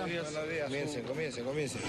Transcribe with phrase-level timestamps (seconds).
[0.00, 1.82] Comiencen, comiencen, comiencen.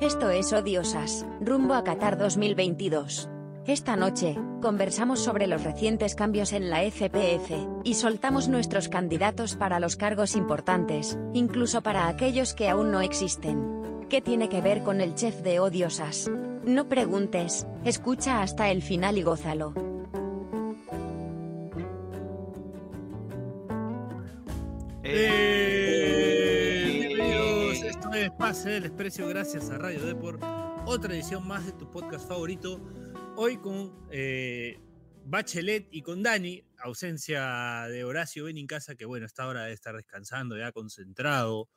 [0.00, 3.28] Esto es Odiosas, rumbo a Qatar 2022.
[3.66, 7.52] Esta noche, conversamos sobre los recientes cambios en la FPF,
[7.84, 14.06] y soltamos nuestros candidatos para los cargos importantes, incluso para aquellos que aún no existen.
[14.08, 16.30] ¿Qué tiene que ver con el chef de Odiosas?
[16.64, 19.74] No preguntes, escucha hasta el final y gózalo.
[25.02, 25.69] Eh,
[28.10, 30.42] bienvenidos, esto es Pase del Desprecio, gracias a Radio Deport.
[30.86, 32.80] Otra edición más de tu podcast favorito.
[33.36, 34.78] Hoy con eh,
[35.24, 39.94] Bachelet y con Dani, ausencia de Horacio en casa, que bueno, está hora de estar
[39.94, 41.68] descansando, ya concentrado,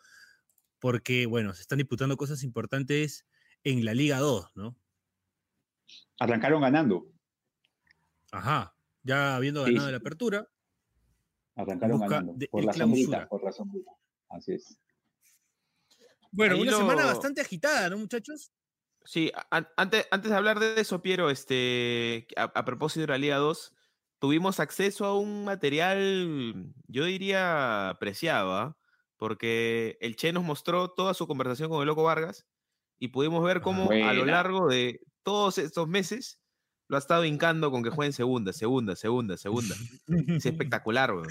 [0.80, 3.26] porque bueno, se están disputando cosas importantes
[3.64, 4.76] en la Liga 2, ¿no?
[6.20, 7.08] Arrancaron ganando.
[8.32, 9.92] Ajá, ya habiendo ganado sí.
[9.92, 10.48] la apertura.
[11.56, 12.34] Arrancaron ganando.
[12.50, 13.92] Por la sombrita, por la sombrita.
[14.30, 14.80] Así es.
[16.36, 18.52] Bueno, Ahí una lo- semana bastante agitada, ¿no, muchachos?
[19.06, 23.18] Sí, an- antes, antes de hablar de eso, Piero, este, a, a propósito de la
[23.18, 23.74] Liga 2,
[24.20, 28.78] tuvimos acceso a un material, yo diría, preciado, ¿ah?
[29.18, 32.46] porque el Che nos mostró toda su conversación con el Loco Vargas
[33.00, 36.40] y pudimos ver cómo a lo largo de todos estos meses
[36.88, 39.76] lo ha estado hincando con que juegue en segunda, segunda, segunda, segunda.
[40.38, 41.28] Es espectacular, weón.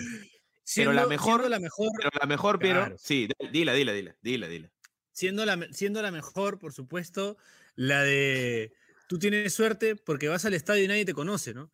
[0.64, 4.71] Siendo, la mejor- la mejor, Pero la mejor, Piero, sí, dila, dila, dila, dila, dila.
[5.12, 7.36] Siendo la, siendo la mejor, por supuesto,
[7.74, 8.72] la de
[9.08, 11.70] tú tienes suerte porque vas al estadio y nadie te conoce, ¿no?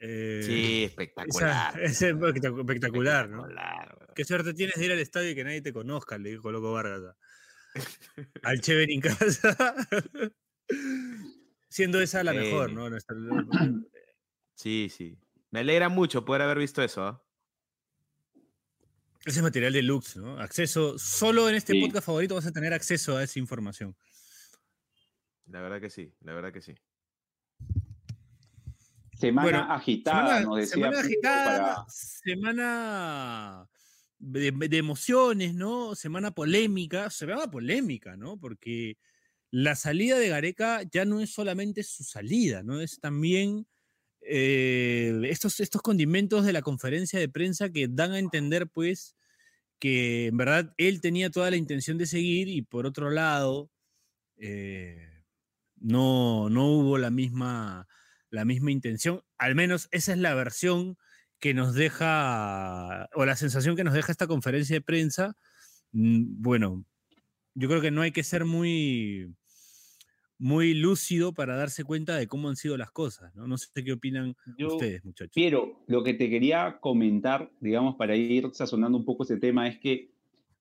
[0.00, 1.80] Eh, Sí, esa- espectacular.
[1.80, 3.42] es espectac- espectacular, ¿no?
[3.42, 3.54] Weón.
[4.14, 6.72] Qué suerte tienes de ir al estadio y que nadie te conozca, le dijo Loco
[6.72, 7.16] Vargas
[8.42, 9.56] al Chever en casa.
[11.68, 12.72] Siendo esa la mejor.
[12.72, 12.88] ¿no?
[12.90, 13.16] Nuestra-
[14.54, 15.18] Sí, sí.
[15.50, 17.23] Me alegra mucho poder haber visto eso, ¿ah?
[19.24, 20.38] Ese material deluxe, ¿no?
[20.38, 21.80] Acceso, solo en este Sí.
[21.80, 23.96] podcast favorito vas a tener acceso a esa información.
[25.46, 26.74] La verdad que sí, la verdad que sí.
[29.18, 30.74] Semana Bueno, agitada, semana, nos decía.
[30.74, 33.68] semana agitada, para- semana
[34.18, 35.94] de, de emociones, ¿no?
[35.94, 38.38] Semana polémica, semana polémica, ¿no?
[38.38, 38.98] Porque
[39.50, 42.80] la salida de Gareca ya no es solamente su salida, ¿no?
[42.80, 43.66] Es también
[44.26, 49.16] eh, estos, estos condimentos de la conferencia de prensa que dan a entender, pues,
[49.80, 53.70] que en verdad él tenía toda la intención de seguir y por otro lado,
[54.38, 55.24] eh,
[55.76, 57.88] no, no hubo la misma,
[58.30, 59.22] la misma intención.
[59.38, 60.96] Al menos esa es la versión
[61.40, 65.36] que nos deja, o la sensación que nos deja esta conferencia de prensa.
[65.92, 66.84] Mm, Bueno,
[67.54, 69.34] yo creo que no hay que ser muy,
[70.38, 73.34] muy lúcido para darse cuenta de cómo han sido las cosas.
[73.34, 75.32] No, no sé qué opinan Yo- ustedes, muchachos.
[75.34, 79.78] Piero, lo que te quería comentar, digamos, para ir sazonando un poco ese tema, es
[79.78, 80.10] que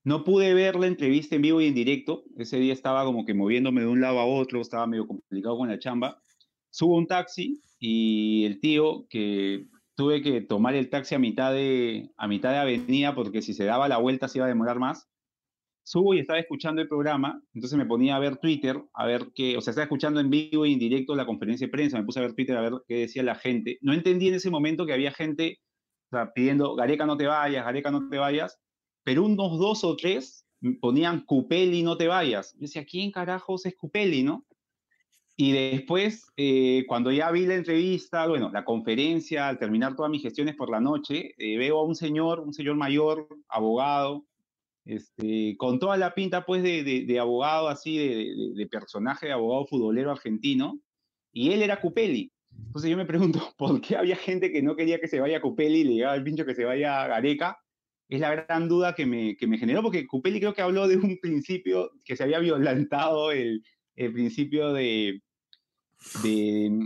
[0.03, 2.23] no pude ver la entrevista en vivo y en directo.
[2.37, 5.69] Ese día estaba como que moviéndome de un lado a otro, estaba medio complicado con
[5.69, 6.21] la chamba.
[6.69, 12.09] Subo un taxi y el tío que tuve que tomar el taxi a mitad de,
[12.17, 15.07] a mitad de avenida porque si se daba la vuelta se iba a demorar más.
[15.83, 19.57] Subo y estaba escuchando el programa, entonces me ponía a ver Twitter, a ver qué,
[19.57, 22.19] o sea, estaba escuchando en vivo y en directo la conferencia de prensa, me puse
[22.19, 23.77] a ver Twitter a ver qué decía la gente.
[23.81, 25.59] No entendí en ese momento que había gente
[26.33, 28.59] pidiendo, Gareca no te vayas, Gareca no te vayas,
[29.03, 30.45] pero unos dos o tres
[30.79, 32.53] ponían Cupeli no te vayas.
[32.53, 34.45] Yo decía, ¿quién carajos es Cupeli, no?
[35.35, 40.21] Y después, eh, cuando ya vi la entrevista, bueno, la conferencia, al terminar todas mis
[40.21, 44.25] gestiones por la noche, eh, veo a un señor, un señor mayor, abogado,
[44.85, 50.79] este, con toda la pinta pues de, abogado así, de, personaje de abogado futbolero argentino,
[51.31, 52.31] y él era Cupeli.
[52.67, 55.79] Entonces yo me pregunto, ¿por qué había gente que no quería que se vaya Cupeli
[55.79, 57.57] y le llegaba el pincho que se vaya Gareca?
[58.09, 60.97] Es la gran duda que me, que me generó, porque Cupeli creo que habló de
[60.97, 63.63] un principio que se había violentado el,
[63.95, 65.21] el principio de,
[66.23, 66.85] mm,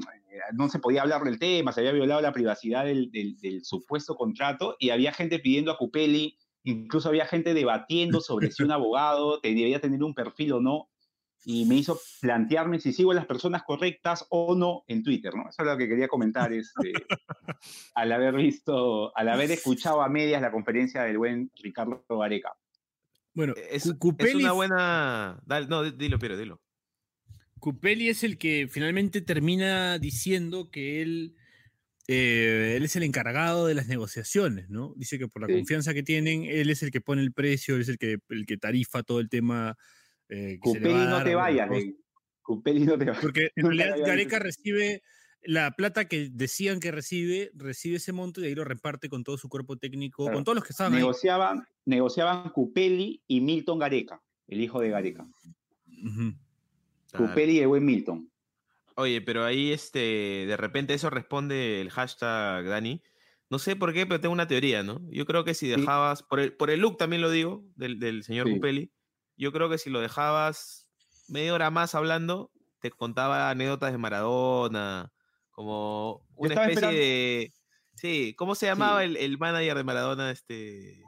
[0.54, 4.16] no se podía hablar del tema, se había violado la privacidad del, del- del supuesto
[4.16, 6.38] contrato y había gente pidiendo a Cupeli,
[6.72, 10.90] incluso había gente debatiendo sobre si un abogado te- debía tener un perfil o no,
[11.46, 15.44] y me hizo plantearme si sigo a las personas correctas o no en Twitter, ¿no?
[15.50, 16.92] Eso es lo que quería comentar, este,
[17.96, 22.54] al haber visto, al haber escuchado a medias la conferencia del buen Ricardo Gareca.
[23.34, 25.40] Bueno, Es, Cu- es Cupeli una buena.
[25.46, 26.60] dale, no, di- dilo, Piero, dilo.
[27.60, 31.36] Cupelli es el que finalmente termina diciendo que él,
[32.08, 34.94] eh, él es el encargado de las negociaciones, ¿no?
[34.96, 35.54] Dice que por la Sí.
[35.56, 38.46] confianza que tienen, él es el que pone el precio, él es el que, el
[38.46, 39.76] que tarifa todo el tema.
[40.30, 41.70] eh, Cupeli no te vayas,
[42.42, 43.22] Cupeli no te vayas.
[43.22, 45.02] Porque en realidad Gareca recibe
[45.42, 49.24] la plata que decían que recibe, recibe ese monto y de ahí lo reparte con
[49.24, 50.38] todo su cuerpo técnico, Claro.
[50.38, 51.00] con todos los que estaban ahí.
[51.00, 54.22] Negociaban, negociaban Cupeli y Milton Gareca.
[54.48, 55.28] el hijo de Gareca.
[57.16, 58.30] Cupelli de Buen Milton.
[59.00, 60.00] Oye, pero ahí este,
[60.48, 63.04] de repente eso responde el hashtag Dani.
[63.50, 65.00] No sé por qué, pero tengo una teoría, ¿no?
[65.12, 65.80] Yo creo que si Sí.
[65.80, 68.56] dejabas, por el, por el look también lo digo, del, del señor Sí.
[68.56, 68.92] Cupelli,
[69.38, 70.90] yo creo que si lo dejabas
[71.28, 75.14] media hora más hablando, te contaba anécdotas de Maradona,
[75.52, 77.54] como una especie esperando- de...
[77.96, 79.06] Sí, ¿cómo se llamaba Sí.
[79.06, 80.32] el, el manager de Maradona?
[80.32, 81.04] Este...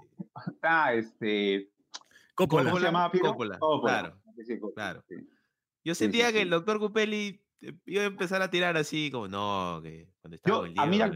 [0.62, 1.72] Ah, este.
[2.36, 2.66] Coppola.
[2.70, 3.12] ¿Cómo se llamaba?
[3.12, 4.00] Coppola, Coppola.
[4.02, 4.22] claro,
[4.60, 5.04] Coppola, claro.
[5.84, 7.42] Yo sentía que el doctor Cupelli eh,
[7.86, 10.98] iba a empezar a tirar así, como, no, que cuando estaba Yo, el a mí
[10.98, 11.12] la,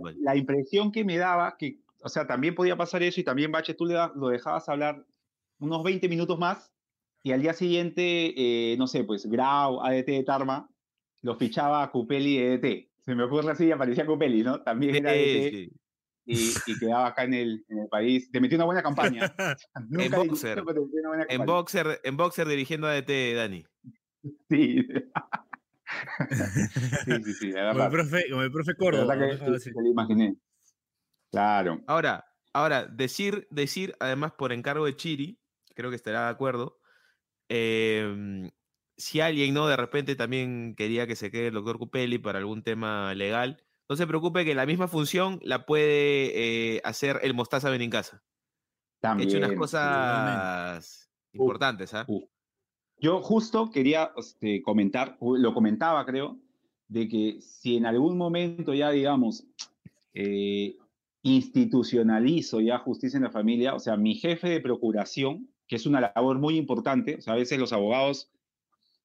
[0.00, 0.16] pues".
[0.18, 3.74] la impresión que me daba, que, o sea, también podía pasar eso y también Bache,
[3.74, 5.04] tú le da- lo dejabas hablar
[5.58, 6.72] unos 20 minutos más
[7.22, 8.34] y al día siguiente,
[8.72, 10.68] eh, no sé, pues Grau, ADT de Tarma,
[11.22, 12.90] lo fichaba a Cupelli de EDT.
[13.00, 14.62] Se me ocurre así aparecía Cupelli, ¿no?
[14.62, 15.72] También era EDT sí.
[16.26, 18.30] y, y quedaba acá en el, en el país.
[18.30, 19.34] Te metió una buena campaña.
[19.88, 20.60] Nunca he boxer.
[20.62, 21.44] una buena En campaña.
[21.46, 23.64] boxer, en boxer dirigiendo a DT, Dani.
[24.50, 24.86] Sí.
[27.04, 29.14] sí, sí, sí, la Como el profe, como el profe La Córdoba.
[29.14, 30.36] verdad que déjalo sí, lo imaginé.
[31.30, 31.80] Claro.
[31.86, 35.40] Ahora, ahora, decir, decir, además por encargo de Chiri,
[35.74, 36.80] creo que estará de acuerdo,
[37.48, 38.50] em,
[38.96, 39.68] si alguien, ¿no?
[39.68, 43.96] De repente también quería que se quede el doctor Cupelli para algún tema legal, no
[43.96, 48.24] se preocupe que la misma función la puede eh, hacer el Mostaza Benincasa.
[49.00, 49.28] También.
[49.28, 52.04] hecho unas cosas importantes, ¿ah?
[52.08, 52.24] Uf.
[52.98, 56.38] Yo justo quería este, comentar, lo comentaba creo,
[56.88, 59.46] de que si en algún momento ya, digamos,
[60.14, 60.76] eh,
[61.22, 66.00] institucionalizo ya justicia en la familia, o sea, mi jefe de procuración, que es una
[66.00, 68.30] labor muy importante, o sea, a veces los abogados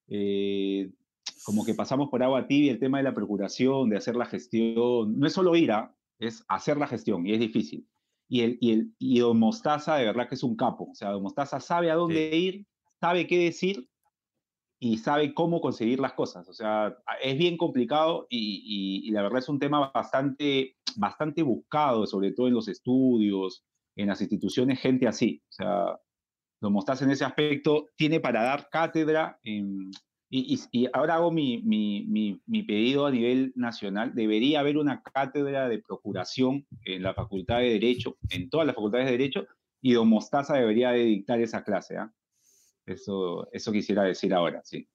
[0.08, 0.92] eh,
[1.44, 5.20] como que pasamos por agua tibia el tema de la procuración, de hacer la gestión,
[5.20, 7.88] no es solo ir a, es hacer la gestión, y es difícil.
[8.30, 11.10] Y, el, y, el, y Don Mostaza de verdad que es un capo, o sea,
[11.10, 12.66] Don Mostaza sabe a dónde ir,
[13.02, 13.90] sabe qué decir
[14.80, 16.48] y sabe cómo conseguir las cosas.
[16.48, 22.32] O sea, es bien complicado y, la verdad es un tema bastante, bastante buscado, sobre
[22.32, 23.64] todo en los estudios,
[23.96, 25.42] en las instituciones, gente así.
[25.50, 26.00] O sea,
[26.62, 29.40] Mostaza en ese aspecto tiene para dar cátedra.
[29.44, 29.92] Y,
[30.94, 34.14] ahora hago mi, mi, mi, pedido a nivel nacional.
[34.14, 39.08] Debería haber una cátedra de procuración en la Facultad de Derecho, en todas las facultades
[39.08, 39.48] de Derecho,
[39.82, 41.96] y Don Mostaza debería de dictar esa clase.
[41.96, 42.08] ¿eh?
[42.92, 44.88] Eso, eso quisiera decir ahora, sí.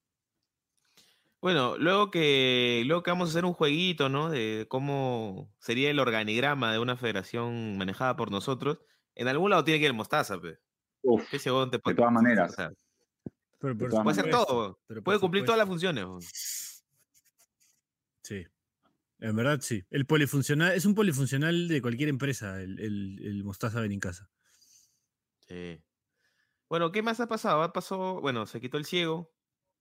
[1.40, 4.30] Bueno, luego que, luego que vamos a hacer un jueguito, ¿no?
[4.30, 8.78] De cómo sería el organigrama de una federación manejada por nosotros,
[9.14, 10.58] en algún lado tiene que ir el Mostaza, pe.
[11.02, 12.52] Uf, ¿Qué según te de todas maneras.
[12.52, 12.72] O sea,
[13.60, 15.52] Pero por todas puede todo, pero puede cumplir supuesto.
[15.52, 16.84] todas las funciones.
[18.22, 18.44] Sí.
[19.20, 19.84] En verdad, sí.
[19.90, 24.28] El polifuncional, es un polifuncional de cualquier empresa, el, el, el Mostaza Benincasa.
[25.48, 25.80] Sí.
[26.68, 27.62] Bueno, ¿qué más ha pasado?
[27.62, 29.32] Ha pasado, bueno, se quitó el ciego.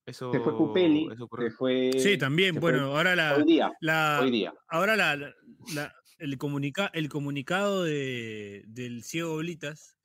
[0.06, 1.50] Eso, Se fue ocurrió.
[1.50, 1.90] se fue...
[1.98, 2.54] Sí, también.
[2.54, 4.54] se fue Bueno, ahora la, Hoy día, la, hoy día.
[4.68, 9.96] ahora la, la- el, comunica, el comunicado de, del ciego Blitas,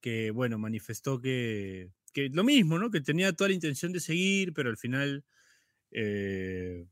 [0.00, 2.90] que bueno, manifestó que, que lo mismo, ¿no?
[2.90, 5.24] Que tenía toda la intención de seguir, pero al final
[5.92, 6.86] eh,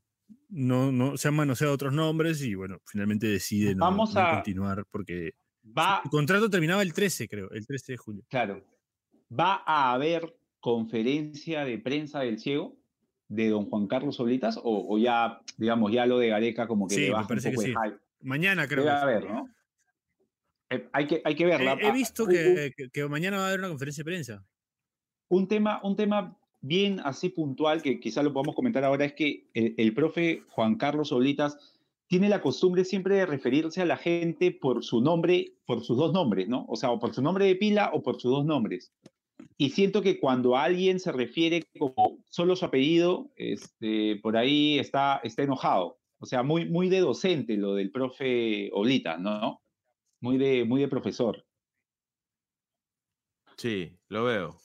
[0.49, 4.35] no, no se han manoseado otros nombres y bueno, finalmente decide no, Vamos no a-
[4.35, 5.33] continuar porque
[5.65, 8.25] Va, su contrato terminaba el 13, creo, el 13 de julio.
[8.29, 8.63] claro,
[9.31, 12.75] va a haber conferencia de prensa del ciego
[13.27, 16.95] de don Juan Carlos Solitas o, o ya, digamos, ya lo de Gareca como que
[16.95, 17.73] Sí, le me un que sí.
[17.73, 17.99] el.
[18.21, 19.49] Mañana creo Debe que haber, ¿no?
[20.69, 21.73] Eh, hay, que, hay que verla.
[21.73, 22.73] He, he Ah, visto un- que,
[23.09, 24.45] mañana va a haber una conferencia de prensa.
[25.29, 29.49] Un tema, un tema bien así puntual que quizás lo podamos comentar ahora es que
[29.53, 31.57] el, el profe Juan Carlos Solitas
[32.07, 36.13] tiene la costumbre siempre de referirse a la gente por su nombre, por sus dos
[36.13, 36.65] nombres, ¿no?
[36.69, 38.93] O sea, o por su nombre de pila o por sus dos nombres.
[39.63, 45.21] Y siento que cuando alguien se refiere como solo su apellido, este, por ahí está,
[45.23, 46.01] está enojado.
[46.17, 49.61] O sea, muy, muy de docente lo del profe Olitas, ¿no?
[50.19, 51.45] Muy de, muy de profesor.
[53.55, 54.57] Sí, lo veo.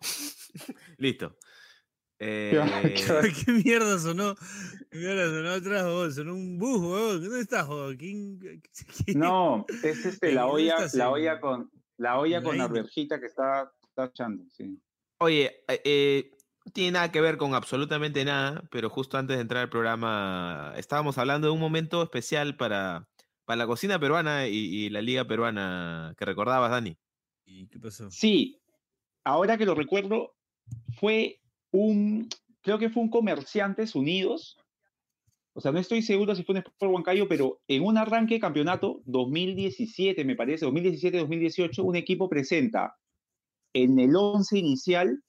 [0.98, 1.36] Listo.
[2.24, 2.52] Eh,
[3.46, 4.36] ¿Qué mierda sonó?
[4.90, 6.14] ¿Qué mierda sonó atrás, vos?
[6.14, 7.20] Sonó un bus, weón.
[7.24, 7.96] ¿Dónde estás, vos?
[7.98, 12.42] ¿Quién- qué- No, es este, la ¿En dónde olla, la ¿En- olla con la olla
[12.42, 14.78] con la arvejita que está, está echando, sí.
[15.18, 16.30] Oye, eh, eh,
[16.64, 20.74] no tiene nada que ver con absolutamente nada, pero justo antes de entrar al programa
[20.76, 23.08] estábamos hablando de un momento especial para,
[23.44, 26.96] para la cocina peruana y, y la liga peruana que recordabas, Dani.
[27.44, 28.10] ¿Y qué pasó?
[28.12, 28.60] Sí,
[29.24, 30.36] ahora que lo recuerdo,
[30.98, 31.40] fue
[31.72, 32.28] un,
[32.60, 34.56] creo que fue un Comerciantes Unidos
[35.54, 38.40] o sea, no estoy seguro si fue un Sport Huancayo, pero en un arranque de
[38.40, 42.96] campeonato, 2017 me parece, 2017-2018, un equipo presenta
[43.74, 45.22] en el 11 inicial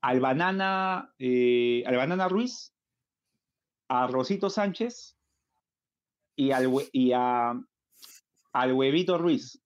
[0.00, 2.72] al Banana, eh, al Banana Ruiz,
[3.88, 5.16] a Rosito Sánchez
[6.36, 7.60] y al, y a,
[8.52, 9.60] al Huevito Ruiz.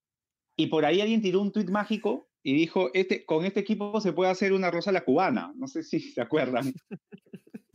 [0.57, 4.13] Y por ahí alguien tiró un tuit mágico y dijo, este, con este equipo se
[4.13, 5.53] puede hacer una rosa a la cubana.
[5.57, 6.73] No sé si se acuerdan.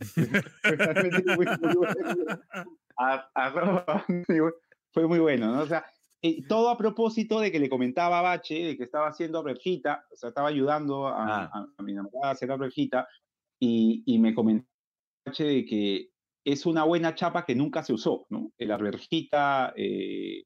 [4.92, 5.62] fue muy bueno, ¿no?
[5.62, 5.84] O sea,
[6.48, 10.16] todo a propósito de que le comentaba a Bache, de que estaba haciendo abrejita, o
[10.16, 11.66] sea, estaba ayudando a, ah.
[11.76, 13.08] a, mi enamorada a hacer abrejita,
[13.60, 14.68] y, y me comentaba
[15.26, 16.10] Bache de que
[16.44, 18.52] es una buena chapa que nunca se usó, ¿no?
[18.56, 20.44] El arvejita, eh,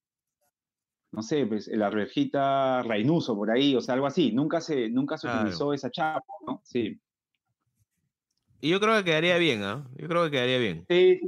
[1.12, 4.33] no sé, pues el arvejita Rainuso por ahí, o sea, algo así.
[4.33, 6.62] Nunca se, nunca se utilizó esa chapa, ¿no?
[6.64, 6.99] Sí.
[8.61, 9.87] Y yo creo que quedaría bien, ¿ah?
[9.97, 10.87] Yo creo que quedaría bien.
[10.88, 11.21] Sí.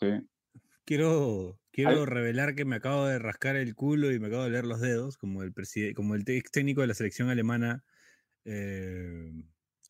[0.00, 0.08] sí.
[0.86, 4.64] Quiero, quiero revelar que me acabo de rascar el culo y me acabo de leer
[4.64, 5.52] los dedos, como el,
[5.94, 7.84] como el técnico de la selección alemana.
[8.44, 9.30] Eh,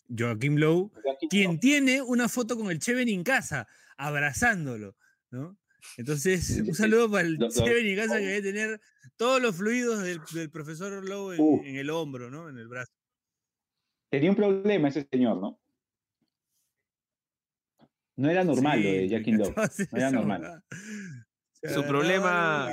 [0.09, 0.91] Joaquim Lowe,
[1.31, 4.97] quien tiene una foto con el Cheven en casa abrazándolo,
[5.31, 5.57] ¿no?
[5.97, 8.81] Entonces, un saludo para el Cheven en casa que debe tener
[9.17, 12.49] todos los fluidos del, profesor Lowe en, el hombro, ¿no?
[12.49, 12.93] En el brazo.
[14.11, 15.59] Tenía un problema ese señor, ¿no?
[18.17, 19.55] No era normal lo de Joaquín Lowe.
[19.91, 20.63] No era normal.
[21.63, 22.71] Su problema,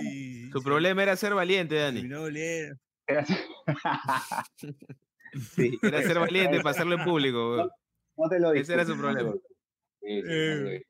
[0.51, 2.01] su problema era ser valiente, Dani.
[3.08, 3.36] Era sí.
[5.82, 7.70] Era ser valiente, pasarlo en público.
[8.20, 9.34] No, te lo Ese era su problema.
[10.01, 10.84] Eh.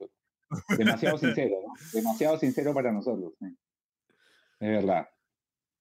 [0.77, 1.73] Demasiado sincero, ¿no?
[1.93, 3.33] Demasiado sincero para nosotros.
[3.41, 5.07] Es verdad,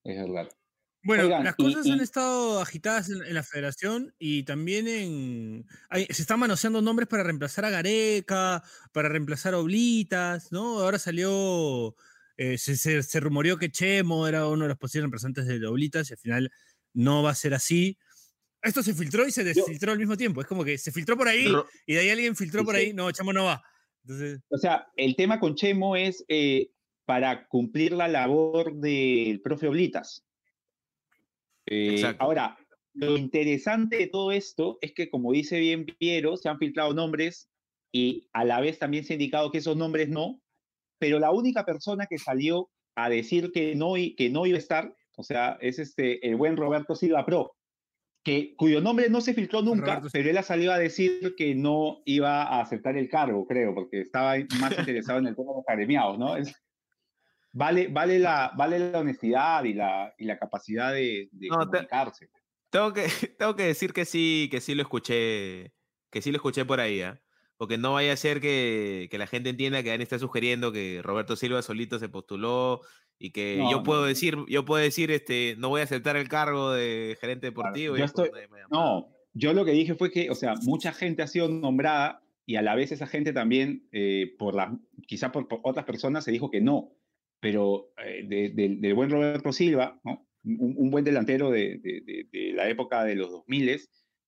[0.04, 0.48] es verdad.
[1.02, 5.66] Bueno, las cosas han estado agitadas en, la federación y también en...
[6.10, 10.80] se están manoseando nombres para reemplazar a Gareca, para reemplazar a Oblitas, ¿no?
[10.80, 11.94] Ahora salió...
[12.36, 16.12] Eh, se, se, rumoreó que Chemo era uno de los posibles representantes de Oblitas y
[16.12, 16.52] al final
[16.94, 17.98] no va a ser así.
[18.62, 20.40] Esto se filtró y se desfiltró al mismo tiempo.
[20.40, 21.52] Es como que se filtró por ahí
[21.86, 22.92] y de ahí alguien filtró por ahí.
[22.92, 23.62] No, Chemo no va.
[24.48, 26.70] O sea, el tema con Chemo es eh,
[27.04, 30.24] para cumplir la labor del profe Oblitas.
[31.66, 32.58] Eh, ahora,
[32.94, 37.50] lo interesante de todo esto es que, como dice bien Piero, se han filtrado nombres
[37.92, 40.40] y a la vez también se ha indicado que esos nombres no,
[40.98, 44.94] pero la única persona que salió a decir que no, que no iba a estar,
[45.16, 47.57] o sea, es este, el buen Roberto Silva Pro,
[48.28, 52.02] que, cuyo nombre no se filtró nunca, pero él ha salido a decir que no
[52.04, 55.68] iba a aceptar el cargo, creo, porque estaba más interesado en el tema de los
[55.68, 56.34] agremiados, ¿no?
[57.52, 62.28] vale, vale, la, vale la honestidad y la, y la capacidad de, de comunicarse.
[62.68, 63.06] tengo, que,
[63.38, 65.72] tengo que decir que sí, que sí lo escuché,
[66.10, 67.18] que sí lo escuché por ahí, ¿eh?
[67.56, 71.00] porque no vaya a ser que, que, la gente entienda que Dani está sugiriendo que
[71.02, 72.82] Roberto Silva solito se postuló
[73.18, 76.72] y que yo puedo decir, yo puedo decir, este, no voy a aceptar el cargo
[76.72, 77.96] de gerente deportivo.
[77.96, 78.06] yo
[78.70, 82.56] no, yo lo que dije fue que, o sea, mucha gente ha sido nombrada y
[82.56, 86.50] a la vez esa gente también, eh, por la, quizá por, otras personas, se dijo
[86.50, 86.92] que no.
[87.40, 90.00] Pero eh, del buen Roberto Silva,
[90.44, 93.80] un, buen delantero de, de, la época de los 2000,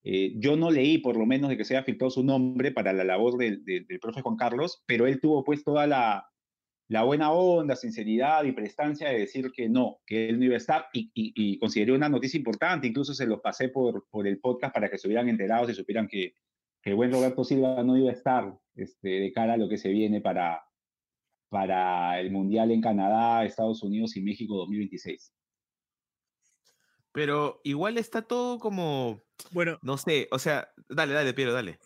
[0.03, 2.93] eh, yo no leí por lo menos de que se haya filtrado su nombre para
[2.93, 6.30] la labor del, del profe Juan Carlos, pero él tuvo pues toda la,
[6.91, 10.57] la buena onda, sinceridad y prestancia de decir que no, que él no iba a
[10.57, 14.73] estar y, y, consideré una noticia importante, incluso se los pasé por, por el podcast
[14.73, 16.35] para que se hubieran enterados y supieran que,
[16.81, 19.77] que, el buen Roberto Silva no iba a estar este, de cara a lo que
[19.77, 20.65] se viene para,
[21.47, 25.33] para el Mundial en Canadá, Estados Unidos y México 2026.
[27.13, 29.21] Pero igual está todo como,
[29.51, 31.79] bueno, no sé, o sea, dale, dale, Piero, dale.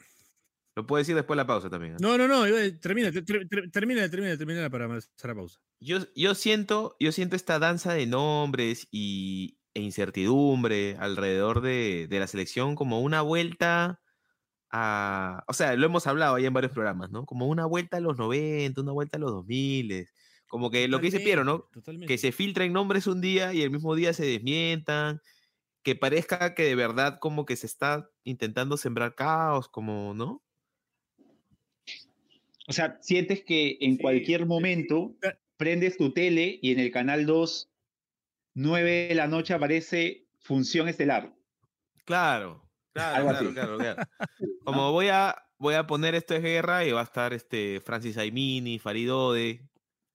[0.76, 1.94] Lo puedo decir después de la pausa también.
[1.94, 1.98] ¿eh?
[2.02, 2.44] No, no, no,
[2.82, 5.60] termina, termina, termina, termina para hacer la pausa.
[5.80, 12.20] Yo, yo, siento, yo siento esta danza de nombres y, e incertidumbre alrededor de, de,
[12.20, 14.02] la selección como una vuelta
[14.70, 15.46] a.
[15.48, 17.26] O sea, lo hemos hablado ahí en varios programas, ¿no?
[17.26, 20.08] Como una vuelta a los 90, una vuelta a los 2000.
[20.48, 21.70] Como que lo que dice Piero, ¿no?
[22.06, 25.22] Que se filtren nombres un día y el mismo día se desmientan.
[25.84, 30.45] Que parezca que de verdad como que se está intentando sembrar caos, como, ¿no?
[32.68, 35.16] O sea, sientes que en cualquier momento
[35.58, 37.70] prendes tu tele y en el canal 2,
[38.56, 41.34] 9 de la noche aparece Función Estelar.
[42.06, 43.96] Claro, claro, claro, claro,
[44.66, 48.18] Como voy a, voy a poner esto de guerra y va a estar este Francis
[48.18, 49.68] Aimini, Faridode.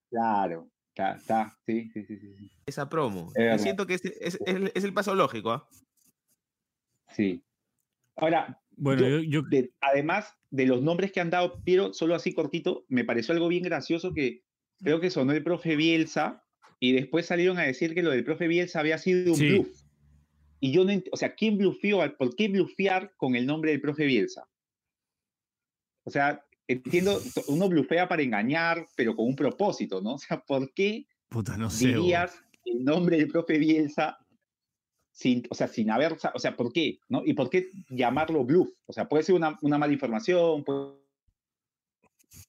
[0.09, 2.51] Claro, está, está, sí, sí, sí, sí.
[2.67, 3.33] Esa promo.
[3.37, 5.69] Yo siento que es, es, es, el paso lógico, ¿ah?
[7.09, 7.43] Sí.
[8.17, 9.43] Ahora, bueno, yo,
[9.81, 13.63] además, de los nombres que han dado, pero solo así cortito, me pareció algo bien
[13.63, 14.43] gracioso que
[14.83, 16.43] creo que sonó el profe Bielsa
[16.81, 19.49] y después salieron a decir que lo del profe Bielsa había sido un Sí.
[19.49, 19.69] bluff.
[20.63, 22.01] Y yo no, o sea, ¿quién blufeó?
[22.19, 24.47] ¿Por qué blufear con el nombre del profe Bielsa?
[26.05, 30.15] O sea, entiendo, uno blufea para engañar, pero con un propósito, ¿no?
[30.15, 31.87] O sea, ¿por qué Puta, no sé.
[31.87, 32.01] weón.
[32.03, 34.19] dirías el nombre del profe Bielsa
[35.21, 36.99] sin, o sea, sin haber, o sea, ¿por qué?
[37.11, 37.23] ¿no?
[37.27, 38.71] ¿Y por qué llamarlo bluff?
[38.87, 40.95] O sea, puede ser una, una mala información, puede,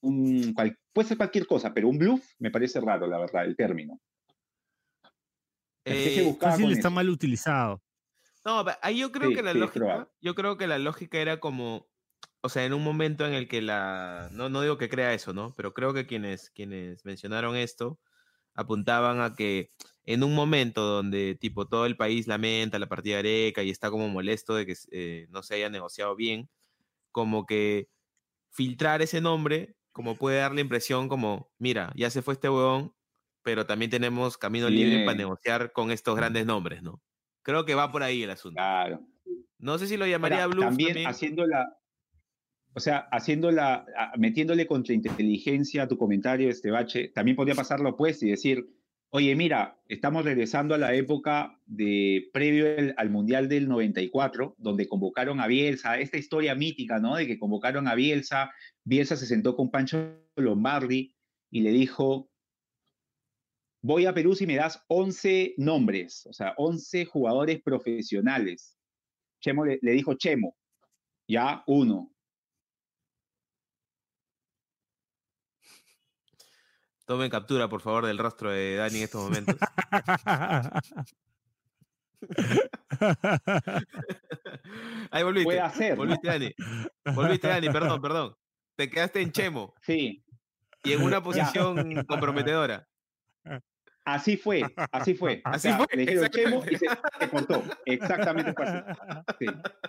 [0.02, 3.58] un- cual- puede ser cualquier cosa, pero un bluff me parece raro, la verdad, el
[3.58, 4.00] término.
[5.84, 6.96] ¿Qué se Eh, Fácil está eso?
[6.96, 7.84] mal utilizado.
[8.46, 11.42] No, ahí yo creo Sí, que la sí, lógica, yo creo que la lógica era
[11.42, 11.88] como,
[12.42, 15.34] o sea, en un momento en el que la, no, no digo que crea eso,
[15.34, 15.54] ¿no?
[15.58, 18.00] Pero creo que quienes, quienes mencionaron esto
[18.54, 19.72] apuntaban a que
[20.06, 23.92] en un momento donde tipo todo el país lamenta la partida de Areca y está
[23.92, 26.50] como molesto de que eh, no se haya negociado bien,
[27.12, 27.90] como que
[28.52, 32.94] filtrar ese nombre como puede dar la impresión como, mira, ya se fue este huevón,
[33.44, 37.02] pero también tenemos camino libre para negociar con estos grandes nombres, ¿no?
[37.44, 38.56] Creo que va por ahí el asunto.
[38.56, 39.02] Claro.
[39.58, 41.08] No sé si lo llamaría bluff también, también.
[41.10, 41.78] haciendo la,
[42.74, 47.80] o sea, haciendo la, a- metiéndole contrainteligencia a tu comentario, este bache, también podría pasar
[47.82, 48.66] lo opuesto y decir,
[49.12, 54.88] oye, mira, estamos regresando a la época de previo al, al Mundial del 94, donde
[54.88, 57.16] convocaron a Bielsa, esta historia mítica, ¿no?
[57.18, 58.52] De que convocaron a Bielsa,
[58.84, 61.14] Bielsa se sentó con Pancho Lombardi
[61.52, 62.32] y le dijo,
[63.84, 68.78] voy a Perú si me das 11 nombres, o sea, 11 jugadores profesionales.
[69.42, 70.56] Chemo le dijo Chemo,
[71.28, 72.11] ya uno.
[77.06, 79.56] Tomen captura, por favor, del rastro de Dani en estos momentos.
[85.12, 85.46] Ahí volviste.
[85.46, 85.92] Puede hacer.
[85.92, 85.98] ¿no?
[85.98, 86.54] Volviste, Dani.
[87.16, 88.36] Volviste, Dani, perdón, perdón.
[88.76, 90.24] Te quedaste en Chemo Sí,
[90.84, 92.88] y en una posición comprometedora.
[94.06, 95.42] así fue, así fue.
[95.46, 96.88] O Así sea, fue, Le dijeron Chemo y se,
[97.20, 97.64] se cortó.
[97.86, 98.80] Exactamente fue así.
[99.40, 99.46] Sí,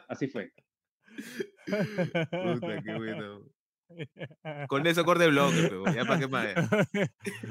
[0.08, 0.52] así fue.
[1.66, 3.42] Puta, qué bueno.
[4.68, 6.46] Con eso corte bloque, pero ya para qué más.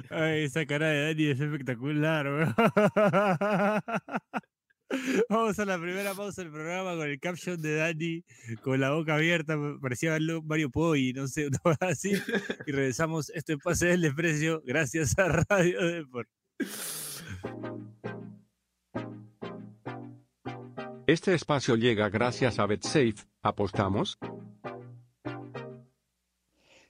[0.09, 2.55] Ay, esa cara de Dani es espectacular, weón.
[5.29, 8.25] Vamos a la primera pausa del programa con el caption de Dani
[8.61, 12.11] con la boca abierta, pa- parecía verlo Mario Poi, no sé, cosa así.
[12.67, 16.27] Y regresamos, esto es Pase del Desprecio, gracias a Radio Deport.
[21.07, 23.15] Este espacio llega gracias a BetSafe.
[23.41, 24.17] ¿Apostamos?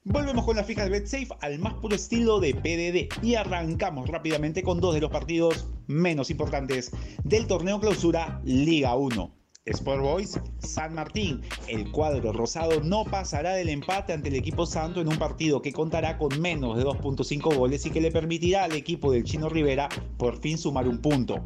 [0.04, 4.64] Volvemos con la fija de BetSafe al más puro estilo de PDD y arrancamos rápidamente
[4.64, 6.90] con dos de los partidos menos importantes
[7.24, 9.41] del torneo clausura Liga 1.
[9.66, 11.42] Sport Boys, San Martín.
[11.68, 15.72] El cuadro rosado no pasará del empate ante el equipo santo en un partido que
[15.72, 19.88] contará con menos de 2.5 goles y que le permitirá al equipo del Chino Rivera
[20.18, 21.44] por fin sumar un punto.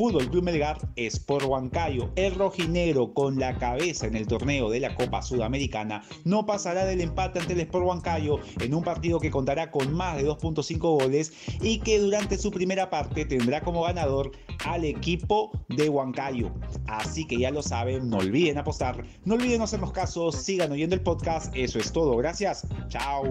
[0.00, 4.94] Fútbol Club Melgar, Sport Huancayo, el rojinegro con la cabeza en el torneo de la
[4.94, 9.70] Copa Sudamericana, no pasará del empate ante el Sport Huancayo en un partido que contará
[9.70, 14.32] con más de 2.5 goles y que durante su primera parte tendrá como ganador
[14.64, 16.50] al equipo de Huancayo.
[16.86, 21.02] Así que ya lo saben, no olviden apostar, no olviden hacernos caso, sigan oyendo el
[21.02, 23.24] podcast, eso es todo, gracias, chao.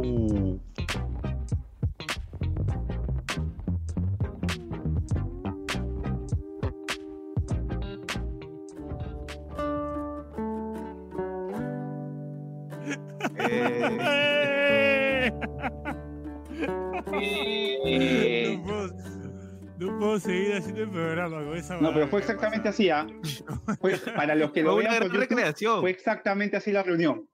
[13.52, 15.32] Eh,
[17.92, 18.60] Eh,
[20.00, 23.06] puedo, seguir haciendo el programa con esa No, pero fue exactamente así, ¿ah?
[23.82, 25.82] Fue- para los que lo fue una vean gran YouTube, recreación.
[25.82, 27.30] fue exactamente así la reunión.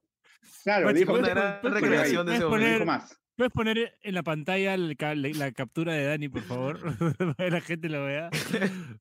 [0.63, 2.86] Claro, Machi, dijo Fue ¿puedes una gran recreación de ese momento.
[2.86, 3.19] más.
[3.38, 6.80] ¿Puedes poner en la pantalla la, la captura de Dani, por favor?
[7.17, 8.30] Para que la gente lo vea.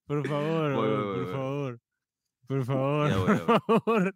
[0.07, 1.33] Por favor, Voy, voy, por voy.
[1.33, 1.81] favor.
[2.47, 4.15] Por favor, Ya voy, por favor.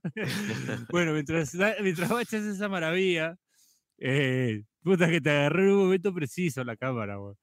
[0.90, 3.37] bueno, mientras, mientras Bacha hace esa maravilla,
[3.98, 7.37] eh, puta que te agarró en un momento preciso la cámara, weón.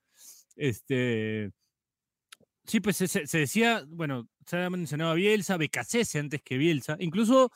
[0.57, 1.51] Este.
[2.65, 6.97] Sí, pues se, decía, bueno, se había mencionado a Bielsa, Becasese antes que Bielsa.
[6.99, 7.51] Incluso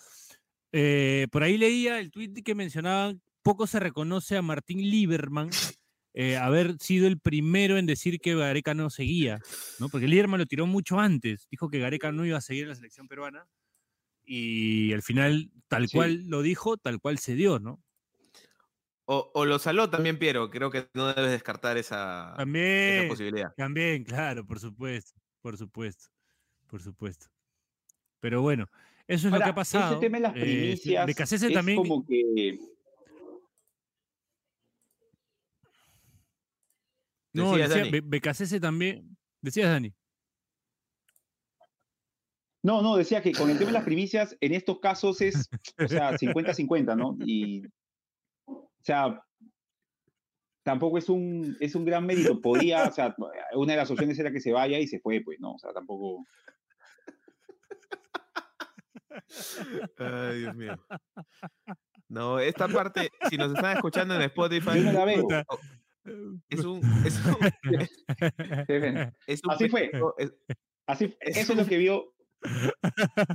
[0.72, 5.50] eh, por ahí leía el tweet que mencionaban, poco se reconoce a Martín Lieberman
[6.14, 9.40] eh, haber sido el primero en decir que Gareca no seguía,
[9.80, 9.90] ¿no?
[9.90, 12.76] Porque Lieberman lo tiró mucho antes, dijo que Gareca no iba a seguir en la
[12.76, 13.46] selección peruana
[14.26, 15.98] y al final, tal Sí.
[15.98, 17.82] cual lo dijo, tal cual se dio, ¿no?
[19.12, 20.52] O, lo saló también, Piero.
[20.52, 23.52] Creo que no debes descartar esa, también, posibilidad.
[23.56, 25.20] También, claro, por supuesto.
[25.42, 26.10] Por supuesto.
[26.68, 27.26] Por supuesto.
[28.20, 28.70] Pero bueno,
[29.08, 29.94] eso es lo que ha pasado.
[29.94, 31.10] Ese tema de las primicias.
[31.10, 31.78] Eh, de es también.
[31.78, 32.60] Como que...
[37.34, 39.18] No, decía, Becasese también.
[39.42, 39.92] Decías, Dani.
[42.62, 45.50] No, no, decía que con el tema de las primicias, en estos casos es,
[45.84, 47.18] o sea, 50-50, ¿no?
[47.26, 47.64] Y
[48.82, 49.24] o sea,
[50.64, 52.40] tampoco es un, es un gran mérito.
[52.42, 53.16] Podía, o sea,
[53.56, 55.54] una de las opciones era que se vaya y se fue, pues, ¿no?
[55.54, 56.26] O sea, tampoco...
[59.98, 60.76] Ay, Dios mío.
[62.08, 65.28] No, esta parte, si nos están escuchando en Spotify, Yo no la veo.
[66.50, 67.38] Es un, es un,
[69.28, 69.92] es un Así fue.
[70.18, 70.34] es-
[70.88, 72.16] Así, eso es lo que vio,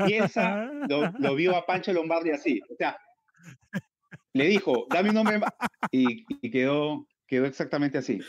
[0.07, 2.61] piensa, lo, lo vio a Pancho Lombardi así.
[2.69, 2.99] O sea,
[4.35, 5.53] le dijo, dame un nombre más.
[5.91, 8.21] Y, y quedó, quedó exactamente así.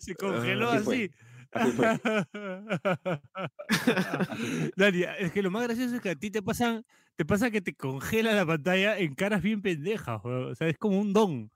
[0.00, 0.96] Se congeló así fue.
[0.96, 1.10] así.
[1.50, 1.98] Así fue.
[4.76, 6.84] Dani, es que lo más gracioso es que a ti te pasan,
[7.16, 10.52] te pasa que te congela la pantalla en caras bien pendejas, weón.
[10.52, 11.50] o sea, es como un don,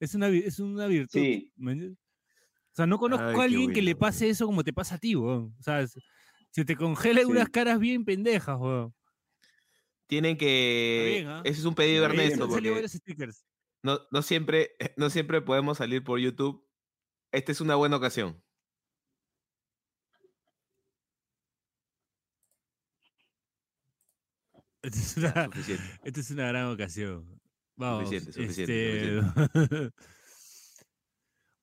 [0.00, 1.18] es una, es una virtud.
[1.18, 1.50] Sí.
[1.58, 1.64] O
[2.72, 5.16] sea, no conozco Ay, a alguien que le pase eso como te pasa a ti,
[5.16, 5.54] weón.
[5.58, 5.86] O sea,
[6.50, 8.92] se te congela en unas caras bien pendejas, weón.
[10.08, 11.12] Tienen que.
[11.18, 11.42] bien, ¿ah?
[11.44, 12.70] Ese es un pedido de Ernesto, porque
[13.82, 16.66] no, no, siempre, no siempre podemos salir por YouTube.
[17.30, 18.42] Esta es una buena ocasión.
[24.82, 25.50] Esta es una,
[26.02, 27.40] esta es una gran ocasión.
[27.76, 28.08] Vamos.
[28.08, 29.90] Suficiente, suficiente, este,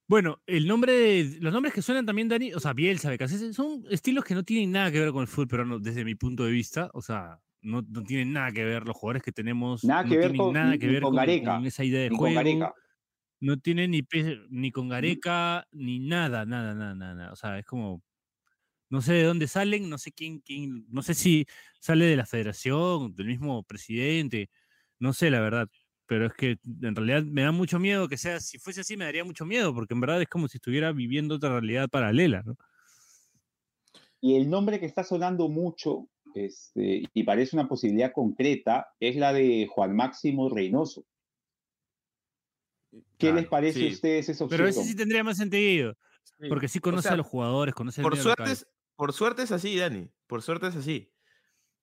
[0.07, 3.83] bueno, el nombre de, los nombres que suenan también, Dani, o sea, Bielsa, Becasese, son
[3.89, 6.51] estilos que no tienen nada que ver con el fútbol peruano desde mi punto de
[6.51, 6.89] vista.
[6.93, 9.83] O sea, no, no tienen nada que ver los jugadores que tenemos.
[9.83, 11.83] Nada no que ver tienen con- nada que ni ver con con, Gareca, con esa
[11.83, 12.35] idea de con juego.
[12.35, 12.73] Gareca.
[13.41, 14.01] No tiene ni,
[14.49, 17.33] ni con Gareca, ni nada, nada, nada, nada, nada.
[17.33, 18.01] O sea, es como.
[18.89, 21.45] No sé de dónde salen, no sé quién, quién, no sé si
[21.79, 24.49] sale de la federación, del mismo presidente,
[24.99, 25.67] no sé la verdad.
[26.05, 29.05] Pero es que en realidad me da mucho miedo que sea, si fuese así me
[29.05, 32.55] daría mucho miedo, porque en verdad es como si estuviera viviendo otra realidad paralela, ¿no?
[34.21, 39.33] Y el nombre que está sonando mucho este, y parece una posibilidad concreta es la
[39.33, 41.05] de Juan Máximo Reynoso.
[43.17, 43.87] ¿Qué les parece sí.
[43.87, 44.57] a ustedes esa opción?
[44.57, 45.95] Pero ese sí tendría más sentido,
[46.39, 46.49] Sí.
[46.49, 48.53] porque sí conoce sea, a los jugadores, conoce el por medio suerte, local.
[48.53, 50.09] es, por suerte es así, Dani.
[50.27, 51.11] Por suerte es así.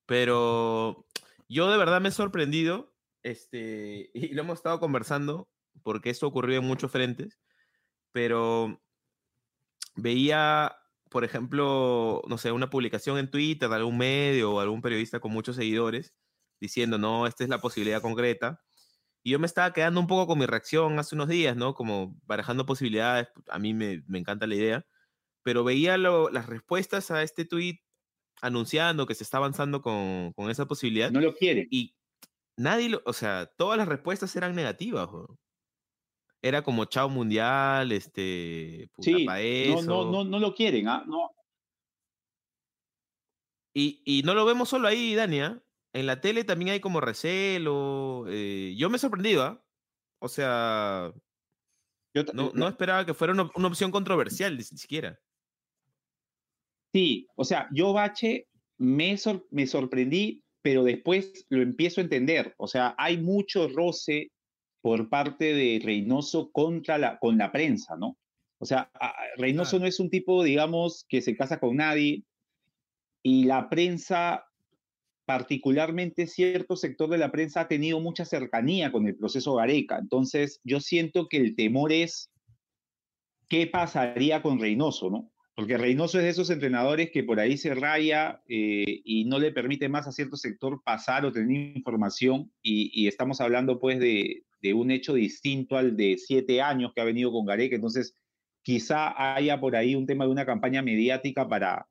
[0.05, 1.07] Pero
[1.47, 5.49] yo de verdad me he sorprendido, este, y lo hemos estado conversando,
[5.81, 7.39] porque esto ocurrió en muchos frentes,
[8.11, 8.81] pero
[9.95, 10.75] veía,
[11.13, 15.31] por ejemplo, no sé, una publicación en Twitter de algún medio o algún periodista con
[15.33, 16.15] muchos seguidores
[16.61, 18.61] diciendo, no, esta es la posibilidad concreta.
[19.23, 21.75] Y yo me estaba quedando un poco con mi reacción hace unos días, ¿no?
[21.75, 23.29] Como barajando posibilidades.
[23.49, 24.87] A mí me, me encanta la idea.
[25.43, 27.79] Pero veía lo- las respuestas a este tweet
[28.41, 31.11] anunciando que se está avanzando con, con esa posibilidad.
[31.11, 31.67] No lo quieren.
[31.71, 31.95] Y
[32.57, 35.09] nadie, lo, o sea, todas las respuestas eran negativas.
[35.11, 35.37] weón.
[36.45, 39.85] Era como chao mundial, este, puta Sí, pa' no, eso.
[39.87, 40.89] no, no, no lo quieren.
[40.89, 41.03] ¿ah?
[41.07, 41.31] No,
[43.73, 45.63] Y, y no lo vemos solo ahí, Dania.
[45.93, 48.25] En la tele también hay como recelo.
[48.27, 49.63] eh, yo me he sorprendido, ¿ah?
[50.19, 51.13] O sea,
[52.13, 55.19] yo no, no esperaba que fuera una, una opción controversial, ni siquiera.
[56.93, 62.53] Sí, o sea, yo Bache me, sor- me sorprendí, pero después lo empiezo a entender.
[62.57, 64.32] O sea, hay mucho roce
[64.83, 68.17] por parte de Reynoso contra la, con la prensa, ¿no?
[68.59, 68.91] O sea,
[69.37, 69.83] Reynoso Claro.
[69.83, 72.25] no es un tipo, digamos, que se casa con nadie
[73.23, 74.43] y la prensa,
[75.25, 79.99] particularmente cierto sector de la prensa, ha tenido mucha cercanía con el proceso Gareca.
[79.99, 82.29] Entonces, yo siento que el temor es
[83.47, 85.31] qué pasaría con Reynoso, ¿no?
[85.55, 89.53] Porque Reynoso es de esos entrenadores que por ahí se raya eh, y no le
[89.53, 92.51] permite más a cierto sector pasar o tener información.
[92.61, 97.01] Y, y estamos hablando pues de, de un hecho distinto al de siete años que
[97.01, 97.75] ha venido con Gareca.
[97.75, 98.15] Entonces,
[98.63, 101.85] quizá haya por ahí un tema de una campaña mediática para,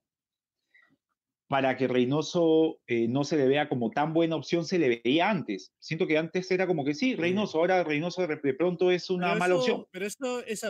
[1.48, 5.28] para que Reynoso eh, no se le vea como tan buena opción, se le veía
[5.28, 5.70] antes.
[5.78, 9.38] Siento que antes era como que sí, Reynoso, ahora Reynoso de pronto es una Pero
[9.38, 9.87] mala eso- opción.
[9.90, 10.64] Pero eso es,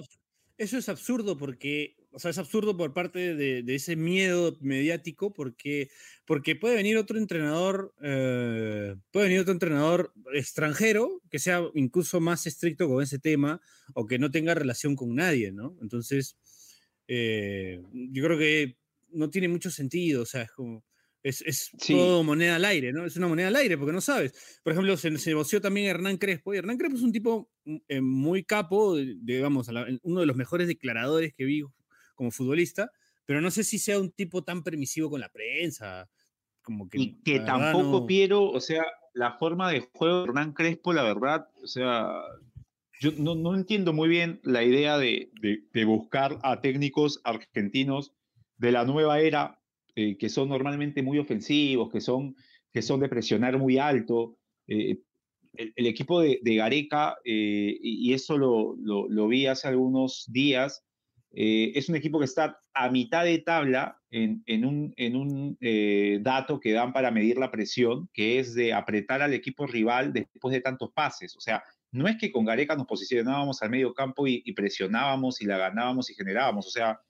[0.59, 5.33] eso es absurdo porque, o sea, es absurdo por parte de, de ese miedo mediático
[5.33, 5.91] porque,
[6.27, 12.47] porque puede venir otro entrenador, eh, puede venir otro entrenador extranjero que sea incluso más
[12.47, 13.61] estricto con ese tema
[13.95, 15.77] o que no tenga relación con nadie, ¿no?
[15.81, 16.37] Entonces,
[17.09, 18.77] eh, yo creo que
[19.11, 20.85] no tiene mucho sentido, o sea, es como...
[21.25, 21.93] Es, es Sí.
[21.95, 23.05] todo moneda al aire, ¿no?
[23.07, 24.59] Es una moneda al aire porque no sabes.
[24.65, 27.77] Por ejemplo, se, se negoció también Hernán Crespo, y Hernán Crespo es un tipo mm,
[27.87, 29.69] eh, muy capo, digamos,
[30.03, 31.63] uno de los mejores declaradores que vi
[32.23, 32.93] como futbolista,
[33.25, 36.09] pero no sé si sea un tipo tan permisivo con la prensa,
[36.63, 37.01] como que...
[37.01, 41.03] Y que tampoco, no- Piero, o sea, la forma de juego de Hernán Crespo, la
[41.03, 42.23] verdad, o sea,
[43.01, 48.13] yo no, no entiendo muy bien la idea de, de, de buscar a técnicos argentinos
[48.57, 49.61] de la nueva era,
[49.97, 52.37] eh, que son normalmente muy ofensivos, que son,
[52.73, 54.39] que son de presionar muy alto.
[54.69, 55.01] Eh,
[55.55, 59.67] el, el, equipo de, de Gareca, eh, y, y, eso lo, lo, lo, vi hace
[59.67, 60.85] algunos días,
[61.35, 65.59] es un equipo que está a mitad de tabla en, un, un
[66.23, 70.53] dato que dan para medir la presión, que es de apretar al equipo rival después
[70.53, 71.35] de tantos pases.
[71.37, 75.47] O sea, no es que con Gareca nos posicionábamos al medio campo y, presionábamos y
[75.47, 77.01] la ganábamos y generábamos, o sea,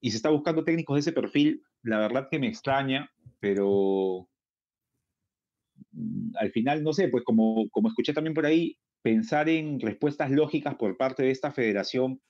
[0.00, 4.28] y se está buscando técnicos de ese perfil, la verdad que me extraña, pero
[6.36, 10.74] al final, no sé, pues como, como escuché también por ahí, pensar en respuestas lógicas
[10.76, 12.20] por parte de esta federación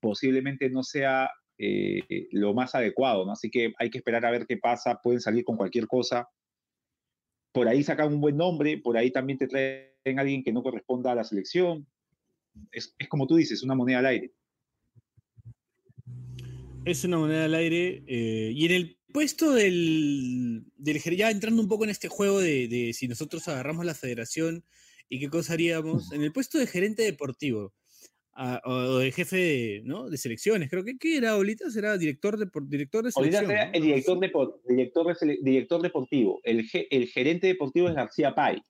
[0.00, 3.32] posiblemente no sea eh, lo más adecuado, ¿no?
[3.32, 6.28] Así que hay que esperar a ver qué pasa, pueden salir con cualquier cosa.
[7.52, 10.62] Por ahí sacan un buen nombre, por ahí también te traen a alguien que no
[10.62, 11.86] corresponda a la selección.
[12.70, 14.32] Es, es como tú dices, una moneda al aire.
[16.84, 18.04] Es una moneda al aire.
[18.06, 22.68] Eh, y en el puesto del, del, Ya entrando un poco en este juego de,
[22.68, 24.64] de, si nosotros agarramos la federación
[25.08, 26.12] y qué cosa haríamos.
[26.12, 27.74] En el puesto de gerente deportivo
[28.38, 30.08] a, o de jefe de, ¿no?
[30.08, 31.70] de selecciones, creo que ¿qué era ahorita?
[31.70, 33.44] ¿Será director de, director de selección?
[33.46, 34.30] Ahorita era el director, de,
[34.68, 36.40] director, de, director deportivo.
[36.44, 38.62] El, el gerente deportivo es García Pay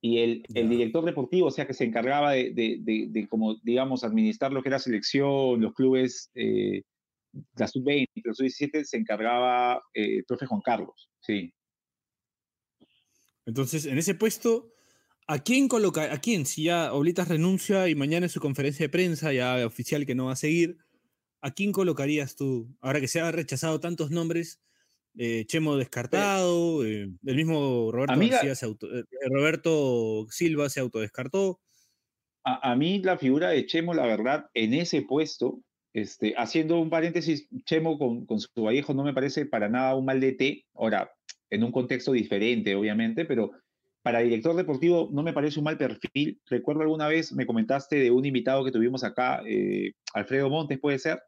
[0.00, 3.54] y el, el, director deportivo, o sea, que se encargaba de, de, de, de, como,
[3.62, 6.82] digamos, administrar lo que era selección, los clubes, eh,
[7.56, 11.54] la sub-20, la sub-17, se encargaba eh, el profe Juan Carlos, sí.
[13.46, 14.71] Entonces, en ese puesto,
[15.32, 18.90] ¿a quién coloca, a quién, si ya Oblitas renuncia y mañana en su conferencia de
[18.90, 20.76] prensa, ya oficial que no va a seguir,
[21.40, 22.68] ¿a quién colocarías tú?
[22.82, 24.60] Ahora que se han rechazado tantos nombres,
[25.16, 31.60] eh, Chemo descartado, eh, el mismo Roberto, García se auto, eh, Roberto Silva se autodescartó.
[32.44, 35.62] A, a, mí la figura de Chemo, la verdad, en ese puesto,
[35.94, 40.04] este, haciendo un paréntesis, Chemo con, con su Vallejo no me parece para nada un
[40.04, 41.10] mal DT, ahora,
[41.48, 43.52] en un contexto diferente, obviamente, pero
[44.02, 46.40] para director deportivo no me parece un mal perfil.
[46.46, 50.98] Recuerdo alguna vez me comentaste de un invitado que tuvimos acá, eh, Alfredo Montes, puede
[50.98, 51.22] ser,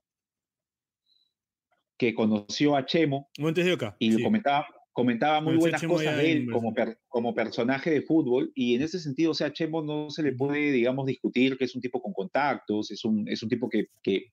[1.97, 3.29] que conoció a Chemo.
[3.39, 3.97] Montes de Oca.
[4.01, 4.23] Y sí.
[4.23, 8.51] comentaba, comentaba muy buenas Chemo cosas de él como, per, como personaje de fútbol.
[8.57, 11.65] Y en ese sentido, o sea, a Chemo no se le puede, digamos, discutir que
[11.65, 14.33] es un tipo con contactos, es un, es un tipo que, que,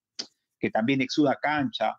[0.59, 1.95] que también exuda cancha,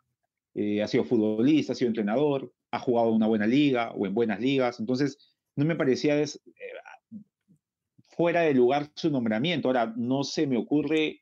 [0.54, 4.14] eh, ha sido futbolista, ha sido entrenador, ha jugado en una buena liga o en
[4.14, 4.80] buenas ligas.
[4.80, 7.18] Entonces, no me parecía des, eh,
[8.16, 9.68] fuera de lugar su nombramiento.
[9.68, 11.20] Ahora, no se me ocurre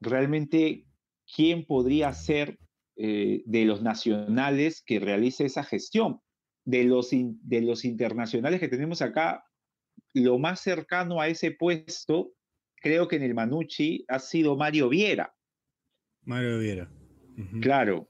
[0.00, 0.86] realmente
[1.34, 2.58] quién podría ser
[2.96, 6.20] eh, de los nacionales que realice esa gestión.
[6.64, 9.44] De los, in, de los internacionales que tenemos acá,
[10.14, 12.34] lo más cercano a ese puesto,
[12.76, 15.34] creo que en el Manucci ha sido Mario Viera.
[16.22, 16.88] Mario Viera.
[17.36, 17.60] Uh -huh.
[17.60, 18.08] Claro.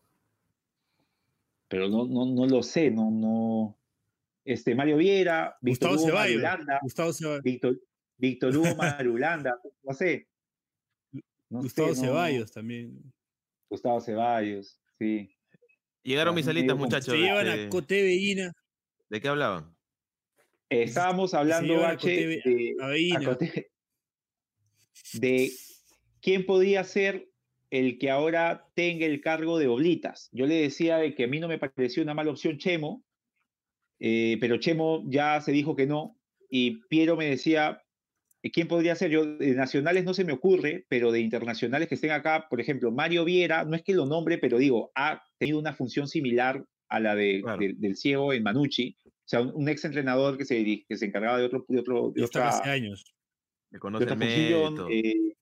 [1.68, 3.79] Pero no, no, no lo sé, no, no.
[4.44, 7.42] Este, Mario Viera, Víctor Hugo Ceballos, Marulanda, Gustavo Ceballos.
[7.42, 7.81] Víctor,
[8.16, 10.28] Víctor Hugo Marulanda, no sé.
[11.48, 12.55] No Gustavo sé, Ceballos no.
[12.55, 13.12] también.
[13.68, 15.35] Gustavo Ceballos, sí.
[16.02, 17.14] Llegaron mis alitas, muchachos.
[17.14, 18.52] Se llevan a Cote Bellina.
[19.09, 19.76] ¿De qué hablaban?
[20.70, 22.42] Eh, estábamos hablando, Cote,
[25.12, 25.52] de
[26.20, 27.28] quién podía ser
[27.70, 30.28] el que ahora tenga el cargo de Oblitas.
[30.33, 33.05] Yo le decía de que a mí no me pareció una mala opción Chemo,
[34.04, 36.18] eh, pero Chemo ya se dijo que no,
[36.50, 37.80] y Piero me decía,
[38.52, 39.12] ¿quién podría ser?
[39.12, 42.90] Yo, de nacionales no se me ocurre, pero de internacionales que estén acá, por ejemplo,
[42.90, 46.98] Mario Viera, no es que lo nombre, pero digo, ha tenido una función similar a
[46.98, 47.60] la de, claro.
[47.60, 51.06] de, del ciego en Manucci, o sea, un, un ex entrenador que se, que se
[51.06, 51.64] encargaba de otro...
[51.68, 53.14] De otro de otra, hace años.
[53.70, 55.36] Me conoce de otra función, eh,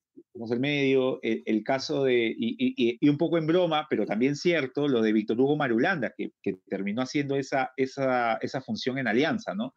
[0.50, 4.36] el medio, el, el caso de, y, y, y, un poco en broma, pero también
[4.36, 9.08] cierto, lo de Víctor Hugo Marulanda, que, que terminó haciendo esa, esa, esa función en
[9.08, 9.74] Alianza, ¿no?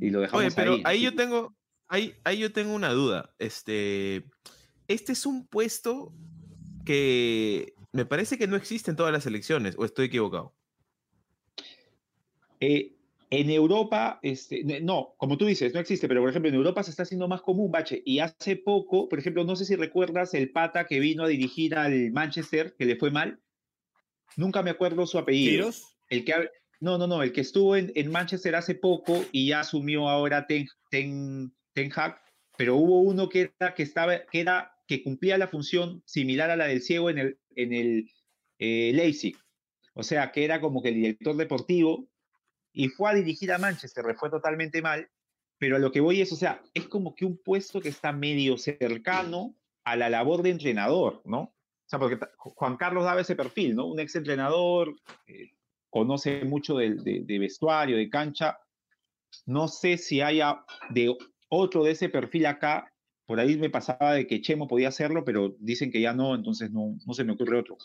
[0.00, 1.54] Y lo dejamos Oye, pero ahí, ahí yo tengo,
[1.88, 3.34] ahí, ahí yo tengo una duda.
[3.38, 4.24] Este,
[4.88, 6.12] este es un puesto
[6.84, 10.54] que me parece que no existe en todas las elecciones, o estoy equivocado.
[12.60, 12.96] Eh,
[13.40, 16.90] en Europa, este, no, como tú dices, no existe, pero por ejemplo en Europa se
[16.90, 20.52] está haciendo más común, Bache, y hace poco, por ejemplo, no sé si recuerdas el
[20.52, 23.40] pata que vino a dirigir al Manchester, que le fue mal,
[24.36, 25.50] nunca me acuerdo su apellido.
[25.50, 25.96] ¿Tiros?
[26.10, 26.34] El que,
[26.80, 30.46] no, no, no, el que estuvo en, en Manchester hace poco y ya asumió ahora
[30.46, 32.20] Ten, Ten, Ten Hag,
[32.56, 36.56] pero hubo uno que era, que estaba, que era, que cumplía la función similar a
[36.56, 38.10] la del ciego en el, en el
[38.58, 39.36] eh, Leipzig.
[39.94, 42.08] O sea, que era como que el director deportivo
[42.74, 45.08] y fue a dirigir a Manchester, le fue totalmente mal,
[45.58, 48.12] pero a lo que voy es, o sea, es como que un puesto que está
[48.12, 51.40] medio cercano a la labor de entrenador, ¿no?
[51.40, 53.86] O sea, porque Juan Carlos daba ese perfil, ¿no?
[53.86, 54.94] Un ex entrenador,
[55.26, 55.52] eh,
[55.88, 58.58] conoce mucho de, de vestuario, de cancha.
[59.46, 61.16] No sé si haya de
[61.48, 62.92] otro de ese perfil acá.
[63.26, 66.70] Por ahí me pasaba de que Chemo podía hacerlo, pero dicen que ya no, entonces
[66.70, 67.76] no, no se me ocurre otro.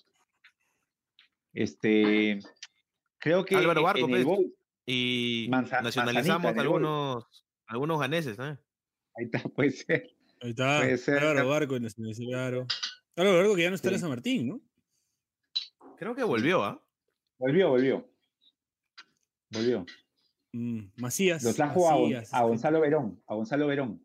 [1.53, 2.39] Este,
[3.19, 4.39] creo que Álvaro Barco, en el pues.
[4.91, 8.45] Y Manza- nacionalizamos algunos, algunos ganeses, ¿no?
[8.45, 8.57] ahí
[9.25, 10.09] está, puede ser.
[10.41, 10.79] Ahí está.
[10.79, 11.19] Puede ser.
[11.19, 12.65] Álvaro Barco en el claro.
[13.15, 13.99] Álvaro Barco que ya no está en.
[13.99, 14.61] San Martín, ¿no?
[15.97, 16.81] Creo que volvió, ¿ah?
[17.37, 18.09] Volvió, volvió.
[19.51, 19.85] Volvió.
[20.53, 21.43] Mm, Macías.
[21.43, 24.01] Lo trajo a, Macías, a este, Gonzalo Verón, a Gonzalo Verón.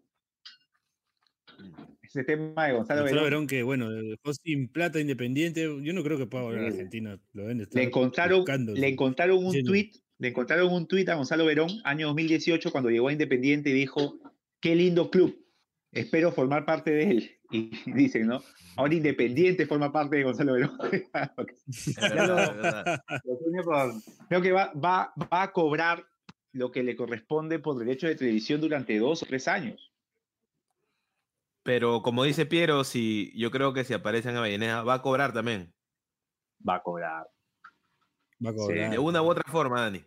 [2.02, 5.62] Ese tema de Gonzalo, Gonzalo Verón, Verón que, bueno, dejó sin plata independiente.
[5.62, 6.66] Yo no creo que pueda volver a.
[6.66, 7.18] Argentina.
[7.32, 11.44] Lo le encontraron, buscando, le encontraron un Diciendo- tuit, le encontraron un tuit a Gonzalo
[11.44, 14.16] Verón, año 2018, cuando llegó a Independiente y dijo,
[14.58, 15.38] qué lindo club,
[15.92, 17.30] espero formar parte de él.
[17.50, 18.42] Y dicen, ¿no?
[18.76, 20.78] Ahora Independiente forma parte de Gonzalo Verón.
[24.30, 26.06] Creo que va, va, va a cobrar
[26.52, 29.92] lo que le corresponde por derecho de televisión durante dos o tres años.
[31.62, 35.34] Pero como dice Piero, si yo creo que si aparece en Avellaneda va a cobrar
[35.34, 35.74] también.
[36.66, 37.26] Va a cobrar.
[38.42, 38.90] Va a cobrar.
[38.90, 40.02] De una u otra forma, Dani.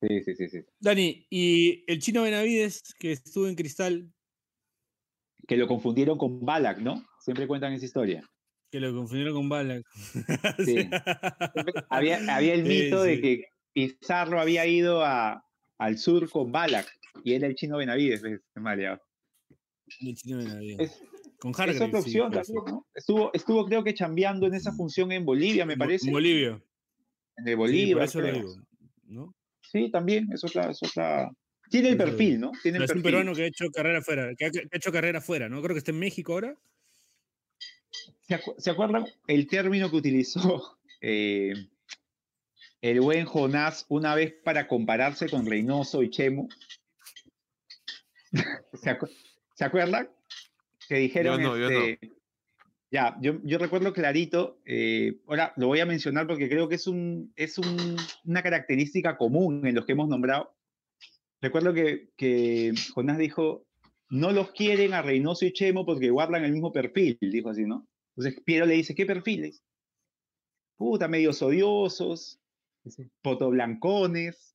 [0.00, 0.58] Sí, sí, sí, sí.
[0.80, 4.12] Dani, y el chino Benavides que estuvo en Cristal,
[5.46, 7.04] Que lo confundieron con Balak, ¿no?
[7.20, 8.22] Siempre cuentan esa historia.
[8.70, 9.84] que lo confundieron con Balak.
[10.64, 10.76] Sí.
[11.90, 15.44] Había, había el Sí, mito de que Pizarro había ido a,
[15.78, 16.86] al sur con Balak
[17.22, 18.40] y era el chino Benavides, ¿ves?
[20.00, 20.80] El chino Benavides.
[20.80, 21.02] Es,
[21.38, 22.32] con es Hargreaves, otra opción.
[22.94, 26.10] Estuvo, estuvo creo que chambeando en esa función en Bolivia, me parece.
[26.10, 26.60] Bolivia.
[27.36, 28.36] En de Sí, Bolivia, por eso lo creo.
[28.42, 28.54] digo.
[29.14, 29.34] ¿No?
[29.62, 31.30] Sí, también, es otra, es otra.
[31.70, 32.52] Tiene el eso perfil, ¿no?
[32.62, 33.02] Tiene el es un perfil.
[33.02, 35.62] peruano que ha hecho carrera afuera, que ha, que ha hecho carrera afuera, ¿no?
[35.62, 36.56] Creo que está en México ahora.
[38.28, 41.54] ¿Se, acu- se acuerdan el término que utilizó eh,
[42.82, 46.48] el buen Jonás una vez para compararse con Reynoso y Chemo?
[48.74, 49.10] ¿Se, acu-
[49.54, 50.08] ¿se acuerdan?
[50.88, 51.42] Que dijeron.
[51.42, 51.80] no, yo no.
[52.94, 54.60] Ya, yo, yo recuerdo clarito.
[54.64, 59.16] eh, ahora lo voy a mencionar porque creo que es, un, es un- una característica
[59.16, 60.54] común en los que hemos nombrado.
[61.42, 63.66] Recuerdo que, que Jonás dijo:
[64.10, 67.84] No los quieren a Reynoso y Chemo porque guardan el mismo perfil, dijo así, ¿no?
[68.16, 69.64] Entonces Piero le dice, ¿qué perfiles?
[70.76, 72.40] Puta, medios odiosos,
[73.22, 74.54] potoblancones.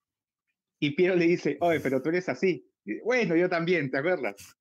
[0.79, 2.71] Y Piero le dice, oye, pero tú eres así.
[2.85, 4.55] Y, bueno, yo también, ¿te acuerdas?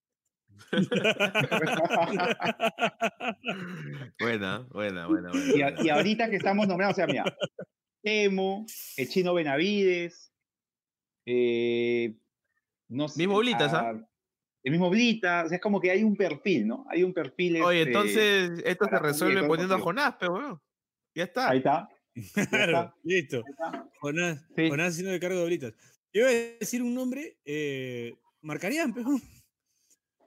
[4.20, 5.56] Buena, buena, buena, buena.
[5.56, 5.82] y, a- buena.
[5.84, 7.24] y ahorita que estamos nombrando, o sea, mira,
[8.02, 8.66] Temo,
[8.96, 10.32] el chino Benavides,
[11.26, 12.14] eh,
[12.88, 13.18] no sé.
[13.20, 13.92] Mismo Blitas, ¿ah?
[14.62, 16.84] El mismo Blita, o sea, es como que hay un perfil, ¿no?
[16.90, 17.62] Hay un perfil.
[17.62, 19.80] Oye, este, entonces esto se resuelve poniendo a.
[19.80, 20.62] Jonás, pero bueno.
[21.14, 21.50] Ya está.
[21.50, 21.88] Ahí está.
[22.50, 23.42] claro, listo.
[24.00, 24.68] Jonás, Sí.
[24.68, 25.72] Jonás haciendo de cargo de bolitas.
[26.12, 29.10] Yo iba a decir un nombre, eh, marcarían, pero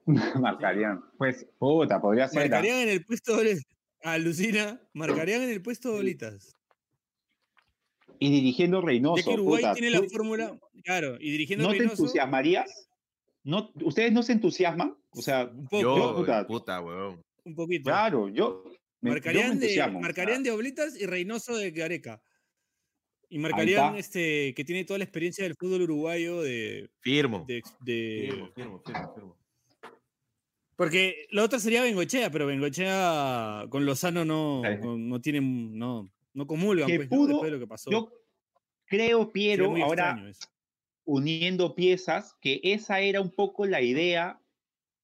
[0.05, 1.01] Marcarían.
[1.17, 2.41] Pues, puta, podría ser.
[2.49, 3.61] marcarían en el puesto de
[4.03, 6.55] alucina, marcarían en el puesto de bolitas.
[8.19, 9.17] Y dirigiendo Reynoso.
[9.17, 12.87] Ya que Uruguay puta, tiene la ¿tú- fórmula, claro, y dirigiendo ¿No te Reynoso, entusiasmarías?
[13.43, 14.95] ¿No, ¿Ustedes no se entusiasman?
[15.11, 16.47] O sea, un poco, Yo, Yo, puta.
[16.47, 17.21] puta, weón.
[17.43, 17.83] un poquito.
[17.89, 18.63] claro, yo.
[18.65, 22.21] me- yo me marcarían de, marcarían de Oblitas y Reynoso de Gareca.
[23.29, 27.45] Y marcarían este que tiene toda la experiencia del fútbol uruguayo de, Firmo.
[27.47, 29.37] de, de- Firmo, firmo, firmo, firmo.
[30.81, 34.79] Porque la otra sería Bengochea, pero Bengochea con Lozano no, Sí.
[34.81, 37.17] no, no tienen, no, no comulgan Que pues, ¿no?
[37.17, 37.91] pudo- después de lo que pasó.
[37.91, 38.11] Yo
[38.85, 40.19] creo, Piero, ahora
[41.05, 44.41] uniendo piezas, que esa era un poco la idea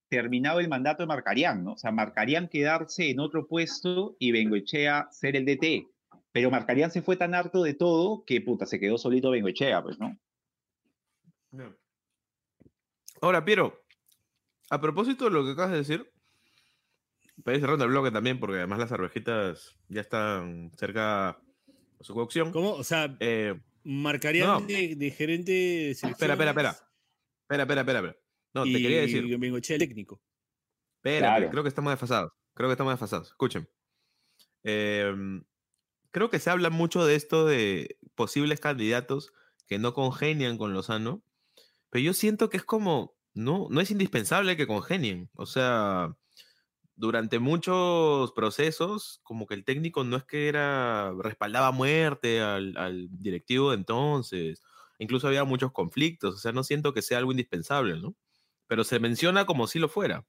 [0.09, 1.73] terminado el mandato de Marcarián, ¿no?
[1.73, 5.85] O sea, Marcarián quedarse en otro puesto y Bengoechea ser el DT.
[6.31, 9.99] Pero Marcarián se fue tan harto de todo que, puta, se quedó solito Bengoechea, pues,
[9.99, 10.17] ¿no?
[13.21, 13.79] Ahora, Piero,
[14.69, 16.11] a propósito de lo que acabas de decir,
[17.43, 21.39] para ir cerrando el bloque también, porque además las cervejitas ya están cerca a
[22.01, 22.51] su cocción.
[22.51, 22.73] ¿Cómo?
[22.73, 24.61] O sea, Eh, marcarían no.
[24.61, 26.69] de, de gerente de espera, espera, espera.
[27.41, 27.99] Espera, espera, espera.
[27.99, 28.17] espera.
[28.53, 29.37] No, te y quería decir.
[29.37, 30.21] Bengochea técnico.
[31.01, 31.49] Claro.
[31.49, 32.33] creo que estamos desfasados.
[32.53, 33.29] Creo que estamos desfasados.
[33.29, 33.69] Escuchen.
[34.63, 35.43] Em,
[36.11, 39.31] creo que se habla mucho de esto de posibles candidatos
[39.67, 41.23] que no congenian con Lozano,
[41.89, 45.29] pero yo siento que es como, no, no es indispensable que congenien.
[45.35, 46.15] O sea,
[46.95, 53.07] durante muchos procesos, como que el técnico no es que era, respaldaba muerte al, al
[53.11, 54.61] directivo de entonces.
[54.99, 58.15] incluso había muchos conflictos, o sea, no siento que sea algo indispensable, ¿no?
[58.67, 60.25] Pero se menciona como si lo fuera.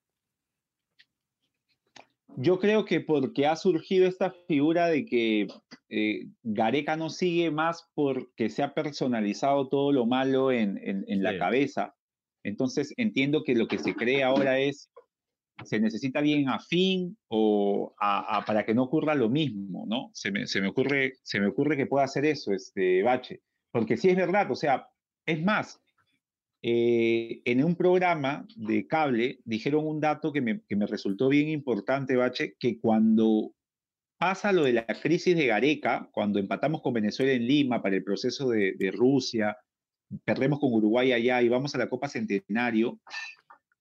[2.41, 5.49] Yo creo que porque ha surgido esta figura de que
[5.89, 11.37] eh, Gareca no sigue más porque se ha personalizado todo lo malo en, en, la
[11.37, 11.97] cabeza.
[12.43, 14.91] Entonces entiendo que lo que se cree ahora es,
[15.65, 17.95] se necesita bien afín o
[18.47, 20.11] para que no ocurra lo mismo, ¿no?
[20.13, 23.43] Se me, se me, ocurre, se me ocurre que pueda hacer eso, este Bache.
[23.71, 24.89] Porque sí es verdad, o sea,
[25.27, 25.81] es más,
[26.63, 31.49] eh, en un programa de cable dijeron un dato que me, que me resultó bien
[31.49, 33.53] importante, Bache, que cuando
[34.17, 38.05] pasa lo de la crisis de Gareca, cuando empatamos con Venezuela en Lima para el
[38.05, 39.57] proceso de Rusia,
[40.25, 43.01] perdemos con Uruguay allá y vamos a la Copa Centenario,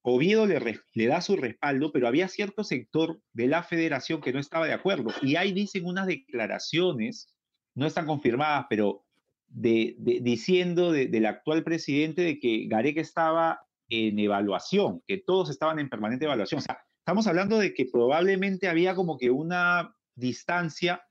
[0.09, 4.65] Oviedo le, da su respaldo, pero había cierto sector de la federación que no estaba
[4.65, 5.09] de acuerdo.
[5.21, 7.36] Y ahí dicen unas declaraciones,
[7.75, 9.03] no están confirmadas, pero
[9.49, 15.89] de, diciendo del actual presidente de que Gareca estaba en evaluación, que todos estaban en
[15.89, 16.59] permanente evaluación.
[16.59, 21.03] O sea, estamos hablando de que probablemente había como que una distancia,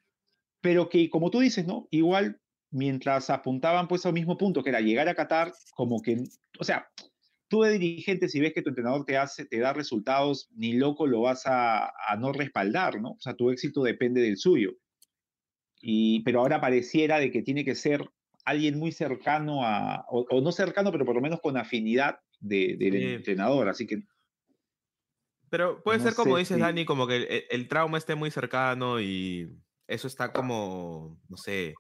[0.63, 1.87] pero que, como tú dices, ¿no?
[1.91, 2.41] Igual,
[2.71, 6.25] mientras apuntaban pues al mismo punto, que era llegar a Qatar, como que,
[6.59, 6.89] o sea,
[7.49, 11.07] tú de dirigente, si ves que tu entrenador te hace, te da resultados, ni loco
[11.07, 13.13] lo vas a, a no respaldar, ¿no?
[13.13, 14.73] O sea, tu éxito depende del suyo.
[15.81, 18.11] Y, pero ahora pareciera de que tiene que ser
[18.45, 23.69] alguien muy cercano a, o, no cercano, pero por lo menos con afinidad del entrenador,
[23.69, 24.03] así que...
[25.51, 29.49] Pero puede ser como dices, Dani, como que el, trauma esté muy cercano y
[29.87, 31.75] eso está como, no sé,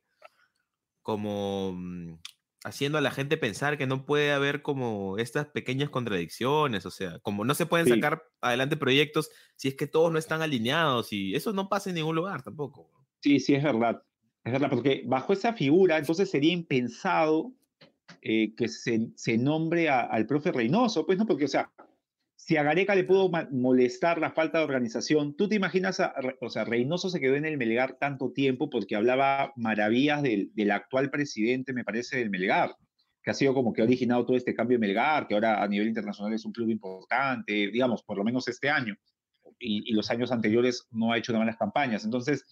[1.07, 2.19] como mm,
[2.65, 7.21] haciendo a la gente pensar que no puede haber como estas pequeñas contradicciones, o sea,
[7.21, 11.37] como no se pueden sacar adelante proyectos si es que todos no están alineados y
[11.37, 12.91] eso no pasa en ningún lugar tampoco.
[13.23, 14.03] Sí, sí, es verdad.
[14.43, 17.53] Es verdad, porque bajo esa figura, entonces sería impensado
[18.21, 21.73] eh, que se, se nombre al profe Reynoso, pues no, porque, o sea,
[22.47, 26.01] si a Gareca le pudo molestar la falta de organización, tú te imaginas,
[26.41, 30.71] o sea, Reynoso se quedó en el Melgar tanto tiempo porque hablaba maravillas del, del,
[30.71, 32.77] actual presidente, me parece, del Melgar,
[33.21, 35.67] que ha sido como que ha originado todo este cambio en Melgar, que ahora a
[35.67, 38.95] nivel internacional es un club importante, digamos, por lo menos este año,
[39.59, 42.05] y, los años anteriores no ha hecho de malas campañas.
[42.05, 42.45] Entonces,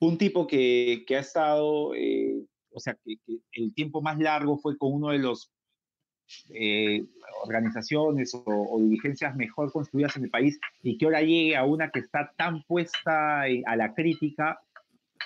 [0.00, 3.18] un tipo que, ha estado, eh, o sea, que,
[3.52, 5.53] el tiempo más largo fue con uno de los
[6.50, 7.04] eh,
[7.42, 12.00] organizaciones o, diligencias mejor construidas en el país y que ahora llegue a una que
[12.00, 14.60] está tan puesta a la crítica,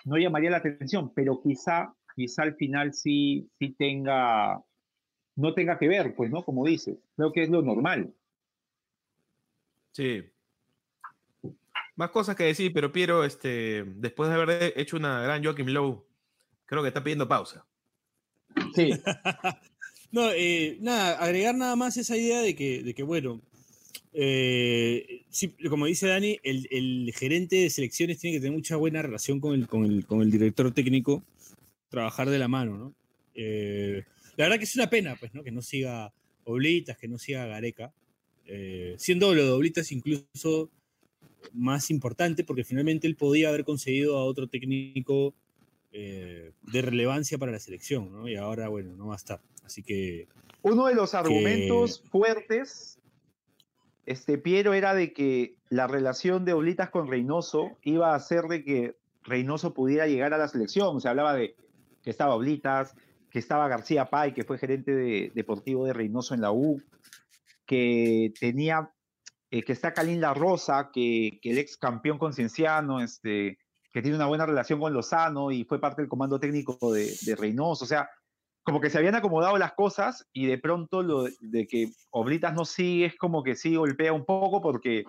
[0.05, 4.63] no llamaría la atención, pero quizá, quizá al final sí, sí tenga,
[5.37, 6.45] no tenga que ver, pues, ¿no?
[6.45, 8.13] Como dices, creo que es lo normal.
[9.93, 10.25] Sí,
[11.99, 16.07] más cosas que decir, pero Piero, este, después de haber hecho una gran Joaquim Lowe,
[16.65, 17.67] creo que está pidiendo pausa.
[18.73, 18.93] Sí.
[20.11, 23.41] no, eh, nada, agregar nada más esa idea de que, de que bueno,
[24.15, 25.23] eh,
[25.69, 29.67] como dice Dani, el, gerente de selecciones tiene que tener mucha buena relación con el,
[29.67, 31.23] con el, con el director técnico,
[31.91, 32.95] trabajar de la mano, ¿no?
[33.35, 34.05] Eh,
[34.37, 35.43] la verdad que es una pena, pues, ¿no?
[35.45, 36.13] Que no siga
[36.45, 37.93] Oblitas, que no siga Gareca.
[38.97, 40.71] siendo lo de Oblitas incluso
[41.53, 45.35] más importante porque finalmente él podía haber conseguido a otro técnico
[45.93, 48.29] eh, de relevancia para la selección, ¿no?
[48.29, 49.41] Y ahora, bueno, no va a estar.
[49.65, 50.29] Así que...
[50.63, 52.99] Uno de los argumentos fuertes,
[54.07, 58.65] este, Piero, era de que la relación de Oblitas con Reynoso iba a hacer de
[58.65, 61.01] que Reynoso pudiera llegar a la selección.
[61.01, 61.55] Se hablaba de
[62.03, 62.95] que estaba Oblitas,
[63.31, 66.83] que estaba García Pay, que fue gerente de, deportivo de Reynoso en la U,
[67.67, 68.91] que tenía
[69.51, 73.59] eh, que está Kalinda Rosa, que, el ex campeón concienciano, este,
[73.99, 77.35] que tiene una buena relación con Lozano y fue parte del comando técnico de, de
[77.35, 77.85] Reynoso.
[77.85, 78.09] O sea,
[78.63, 82.65] como que se habían acomodado las cosas y de pronto lo de, que Oblitas no
[82.65, 85.03] sigue es como que sí golpea un poco porque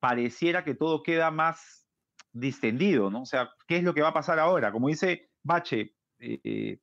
[0.00, 1.86] pareciera que todo queda más
[2.32, 3.22] distendido, ¿no?
[3.22, 4.72] O sea, ¿qué es lo que va a pasar ahora?
[4.72, 6.80] Como dice Bache, eh,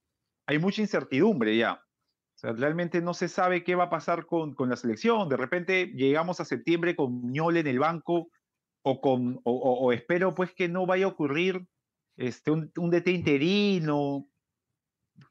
[0.47, 1.73] hay mucha incertidumbre ya.
[1.73, 5.27] O sea, realmente no se sabe qué va a pasar con, con la selección.
[5.27, 8.29] De repente llegamos a septiembre con Ñole en el banco
[8.89, 11.67] o, con, o, espero pues que no vaya a ocurrir
[12.17, 14.27] este, un, un DT interino.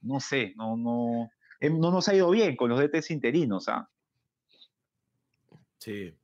[0.01, 1.31] No sé, no, no,
[1.61, 3.69] em, no nos ha ido bien con los DTs interinos.
[3.69, 3.89] ¿ah?
[5.79, 6.15] Sí.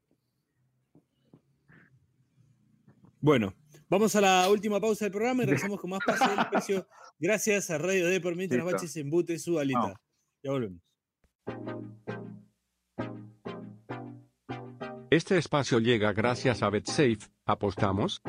[3.21, 3.55] Bueno,
[3.89, 6.87] vamos a la última pausa del programa y regresamos con más paso del precio.
[7.19, 10.01] Gracias a Radio D por mientras Baches embute su alita.
[10.43, 10.83] Ya volvemos.
[15.15, 17.19] Este espacio llega gracias a BetSafe.
[17.47, 18.21] ¿Apostamos?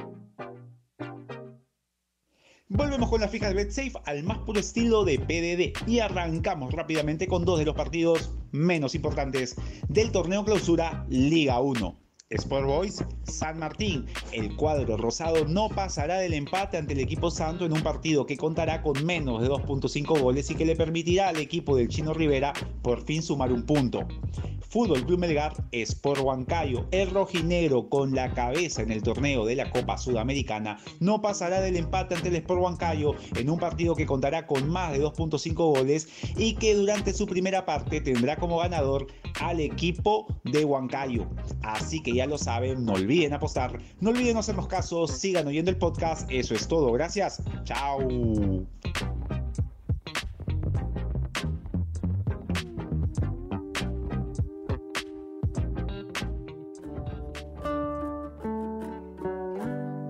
[2.67, 7.27] Volvemos con la fija de BetSafe al más puro estilo de PDD y arrancamos rápidamente
[7.27, 9.55] con dos de los partidos menos importantes
[9.89, 12.04] del torneo clausura Liga 1.
[12.35, 14.05] Sport Boys, San Martín.
[14.31, 18.37] El cuadro rosado no pasará del empate ante el equipo santo en un partido que
[18.37, 22.53] contará con menos de 2.5 goles y que le permitirá al equipo del Chino Rivera
[22.81, 24.07] por fin sumar un punto.
[24.75, 29.69] Fútbol Club Melgar, Sport Huancayo, el rojinegro con la cabeza en el torneo de la
[29.69, 34.45] Copa Sudamericana, no pasará del empate ante el Sport Huancayo en un partido que contará
[34.45, 39.07] con más de 2.5 goles y que durante su primera parte tendrá como ganador
[39.39, 41.25] al equipo de Huancayo.
[41.61, 45.77] Así que ya lo saben, no olviden apostar, no olviden hacernos caso, sigan oyendo el
[45.77, 47.99] podcast, eso es todo, gracias, chao.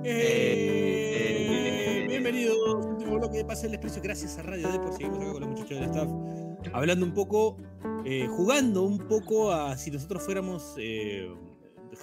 [0.08, 4.00] Eh, bienvenidos, último bloque de Pase el Expreso.
[4.02, 6.10] Gracias a Radio D por seguirnos acá con los muchachos del staff.
[6.74, 7.58] Hablando un poco,
[8.06, 11.28] eh, jugando un poco a si nosotros fuéramos eh,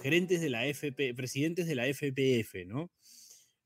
[0.01, 2.91] gerentes de la FP, presidentes de la FPF, ¿no?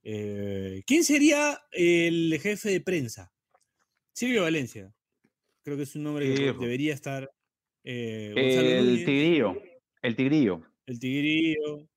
[0.04, 3.34] Eh, ¿Quién sería el jefe de prensa?
[4.14, 4.94] Silvio Valencia.
[5.64, 6.60] Creo que es un nombre que Viejo.
[6.62, 7.30] debería estar.
[7.84, 9.62] eh, El Núñez, tigrillo,
[10.02, 10.62] el tigrillo.
[10.86, 11.90] el Tigrillo.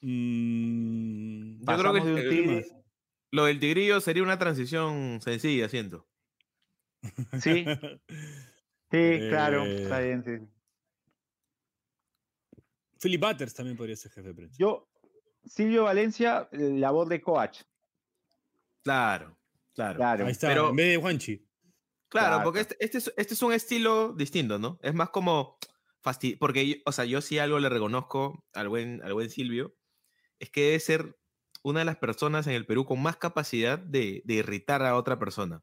[0.00, 2.64] mm, Yo creo que.
[3.30, 6.06] Lo del tigrillo sería una transición sencilla, siento.
[7.40, 7.64] Sí,
[8.90, 10.30] sí, claro, Eh, está bien, sí.
[13.04, 14.56] Philip Butters también podría ser jefe de prensa.
[14.58, 14.88] Yo,
[15.44, 17.60] Silvio Valencia, eh, la voz de coach.
[18.82, 19.36] Claro,
[19.74, 19.96] claro.
[19.98, 20.24] Claro.
[20.26, 21.36] Ahí está, pero- en vez de Juanchi.
[22.08, 22.44] Claro, Claro.
[22.44, 24.78] porque este, este, es, este es un estilo distinto, ¿no?
[24.82, 25.58] Es más como
[26.04, 29.74] fasti- porque, yo- o sea, yo sí algo le reconozco al buen, al buen Silvio,
[30.38, 31.18] es que debe ser
[31.62, 35.18] una de las personas en el Perú con más capacidad de, de irritar a otra
[35.18, 35.62] persona.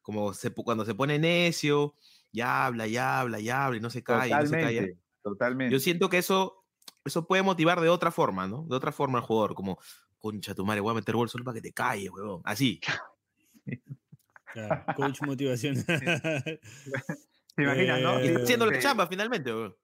[0.00, 1.94] Como se, cuando se pone necio,
[2.32, 4.86] ya habla, ya habla, ya habla y no se calla, no se calla.
[5.28, 5.72] Totalmente.
[5.72, 6.64] Yo siento que eso,
[7.04, 8.64] eso puede motivar de otra forma, ¿no?
[8.68, 9.78] De otra forma al jugador, como,
[10.18, 12.42] concha tu madre, voy a meter gol solo para que te calles, huevón.
[12.44, 12.80] Así.
[14.52, 15.76] Claro, coach motivación.
[15.84, 16.60] ¿Te
[17.62, 18.18] imaginas, no?
[18.18, 19.76] Eh, Y Y- está haciendo la eh, chamba finalmente, huevón.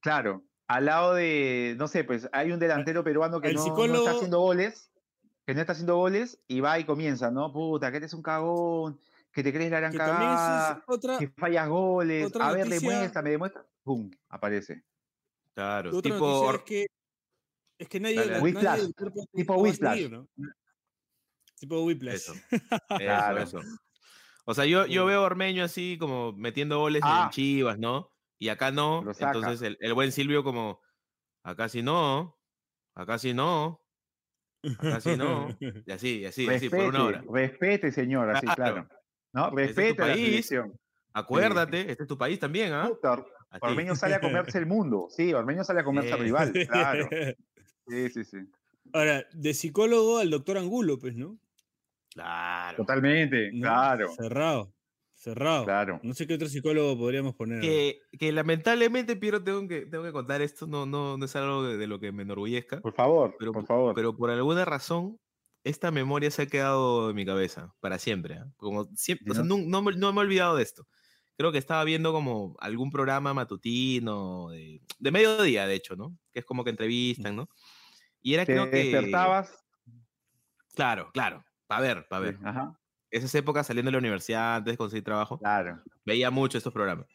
[0.00, 0.44] Claro.
[0.68, 4.40] Al lado de, no sé, pues hay un delantero peruano que no, no está haciendo
[4.40, 4.90] goles,
[5.46, 7.52] que no está haciendo goles, y va y comienza, ¿no?
[7.52, 8.98] Puta, que eres un cagón,
[9.36, 12.90] que te crees la gran que cagada, otra, que fallas goles, otra a ver, noticia-
[12.90, 13.66] demuéstrame, demuestra.
[13.82, 14.10] ¡Pum!
[14.30, 14.82] Aparece.
[15.54, 16.86] Claro, otra tipo, es que
[17.78, 20.08] es que nadie, Dale, la- nadie cuerpo tipo Whiplash.
[20.10, 20.26] ¿no?
[21.60, 22.14] Tipo Whiplash.
[22.14, 22.32] Eso.
[22.88, 23.38] Claro.
[23.42, 23.68] Eso, eso.
[24.46, 27.24] O sea, yo, yo veo a Ormeño así como metiendo goles Ah.
[27.24, 28.10] en Chivas, ¿no?
[28.38, 29.04] Y acá no.
[29.18, 30.80] Entonces el, el buen Silvio como,
[31.42, 32.38] acá sí no,
[32.94, 33.82] acá sí no,
[34.78, 35.48] acá sí no.
[35.60, 37.24] Y así, y así, así, por una hora.
[37.30, 38.86] respete, señor, así, Claro.
[38.86, 38.88] claro.
[39.36, 39.44] ¿No?
[39.46, 40.26] es tu Respete a la país.
[40.26, 40.72] selección.
[41.12, 42.90] Acuérdate, este es tu país también, ¿ah?
[43.50, 43.60] Así.
[43.62, 44.20] Ormeño sale a
[44.50, 45.06] comerse el mundo.
[45.10, 46.22] Sí, Ormeño sale a comerse al Eh.
[46.24, 47.08] rival, claro.
[47.88, 48.38] Sí, sí, sí.
[48.92, 51.38] Ahora, de psicólogo al doctor Angulo, pues, ¿no?
[52.12, 52.76] Claro.
[52.78, 53.60] Totalmente, ¿No?
[53.62, 54.72] claro, Cerrado.
[55.14, 55.64] Cerrado.
[55.64, 56.00] claro.
[56.02, 57.60] No sé qué otro psicólogo podríamos poner.
[57.60, 61.62] Que, que lamentablemente, Piero, tengo que, tengo que contar esto, no, no, no es algo
[61.64, 63.94] de, de lo que me enorgullezca, Por favor, Pero- por favor.
[63.94, 65.18] pero por alguna razón,
[65.66, 68.36] esta memoria se ha quedado en mi cabeza para siempre.
[68.36, 68.46] ¿ah?
[68.56, 70.86] Como siempre, o sea, no, no me, no me he olvidado de esto.
[71.36, 76.16] Creo que estaba viendo como algún programa matutino, de, de mediodía, de hecho, ¿no?
[76.32, 77.48] Que es como que entrevistan, ¿no?
[78.22, 78.76] Y era Te creo que...
[78.76, 79.64] despertabas.
[80.76, 81.44] Claro, claro.
[81.66, 82.38] Para ver, para ver.
[82.44, 82.78] Ajá,
[83.10, 85.82] Esas épocas saliendo de la universidad, antes de conseguir trabajo, claro.
[86.04, 87.06] veía mucho estos programas.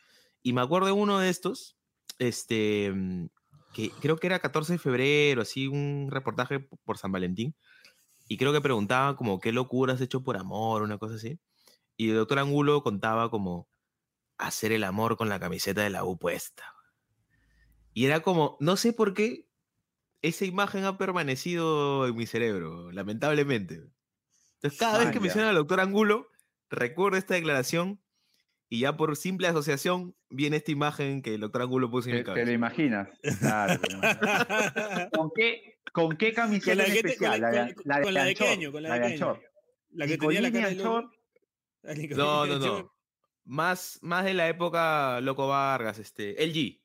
[0.44, 1.78] Y me acuerdo de uno de estos,
[2.20, 3.28] este, mm,
[3.74, 7.56] que creo que era 14 de febrero, así un reportaje por San Valentín.
[8.32, 11.40] Y creo que preguntaba como qué locura has hecho por amor, una cosa así.
[11.98, 13.70] Y el doctor Angulo contaba como
[14.38, 16.64] hacer el amor con la camiseta de la U puesta.
[17.94, 19.50] Y era como, no sé por qué
[20.22, 23.76] esa imagen ha permanecido en mi cerebro, lamentablemente.
[24.56, 26.30] Entonces, cada vez Ah, que menciona al doctor Angulo,
[26.70, 28.02] recuerdo esta declaración
[28.70, 32.24] y ya por simple asociación viene esta imagen que el doctor Angulo puso en mi
[32.24, 32.54] Te, te lo cabeza.
[32.54, 33.10] imaginas.
[33.40, 33.80] Claro.
[35.14, 37.42] ¿Con qué, con qué camiseta Con la en que te- con especial?
[37.42, 39.06] la- La, de- con- la de con la de Anchor, Queño, con la de de.
[39.06, 39.42] Anchor.
[39.94, 41.12] La que tenía la cara de loco.
[41.84, 42.96] La Nicolini No, no, no.
[43.44, 46.80] Más, más de la época Loco Vargas, este, LG.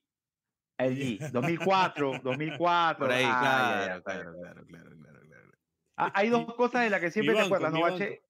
[0.78, 3.06] LG, 2004, 2004.
[3.06, 5.52] Por ahí, ah, claro, ya, claro, ya, claro, claro, claro, claro, claro.
[5.96, 8.22] Ah, Hay dos cosas de las que siempre te acuerdas, ¿no, Bache?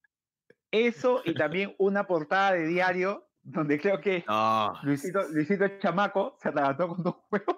[0.70, 6.49] Eso y también una portada de diario donde creo que No, Luisito, Luisito Chamaco se
[6.49, 7.57] atragantó con dos huevos.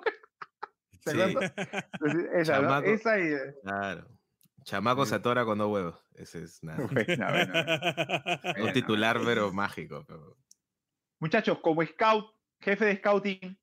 [1.05, 1.19] ¿Te sí?
[2.35, 2.69] Esa, ¿no?
[2.69, 2.87] Chamaco.
[2.89, 3.31] Esa y...
[3.63, 4.09] claro.
[4.65, 5.11] Chamaco Sí.
[5.11, 6.05] se atora con dos huevos.
[6.15, 6.87] Ese es nada.
[6.87, 8.41] Buena.
[8.63, 10.05] Un titular, pero mágico.
[10.07, 10.37] pero-
[11.21, 12.27] Muchachos, como scout,
[12.61, 13.59] jefe de scouting,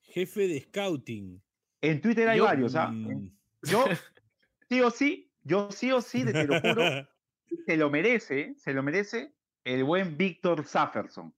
[0.00, 1.42] Jefe de scouting.
[1.82, 2.88] en Twitter hay Yo, varios, ¿ah?
[2.88, 3.30] Mm.
[3.62, 3.84] Yo,
[4.70, 6.82] sí o sí, yo sí o sí, te lo juro,
[7.66, 11.34] se lo merece, se lo merece el buen Víctor Safferson.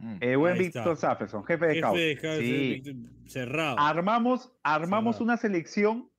[0.00, 0.16] Mm.
[0.20, 0.80] El buen Ahí está.
[0.80, 1.96] Víctor Safferson, jefe de Jefe scout.
[1.96, 3.10] de scouting.
[3.24, 3.30] Sí.
[3.30, 3.76] Cerrado.
[3.80, 5.24] Armamos, armamos Cerrado.
[5.24, 6.10] una selección,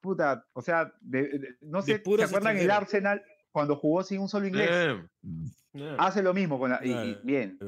[0.00, 2.70] puta, o sea, de- de- no De sé, ¿se acuerdan el.
[2.70, 4.70] Arsenal cuando jugó sin un solo inglés?
[4.70, 5.04] Eh,
[5.74, 5.96] eh.
[5.98, 7.58] Hace lo mismo con la, y- y, bien,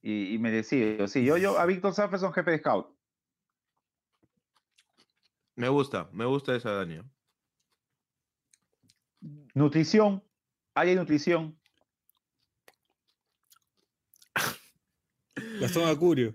[0.00, 1.06] y, y merecido.
[1.08, 2.88] Sí, yo, yo a Víctor Safferson, jefe de scout.
[5.56, 7.00] Me gusta, me gusta esa Dani.
[9.54, 10.22] Nutrición,
[10.74, 11.58] hay nutrición.
[15.60, 16.34] Gastón Acurio.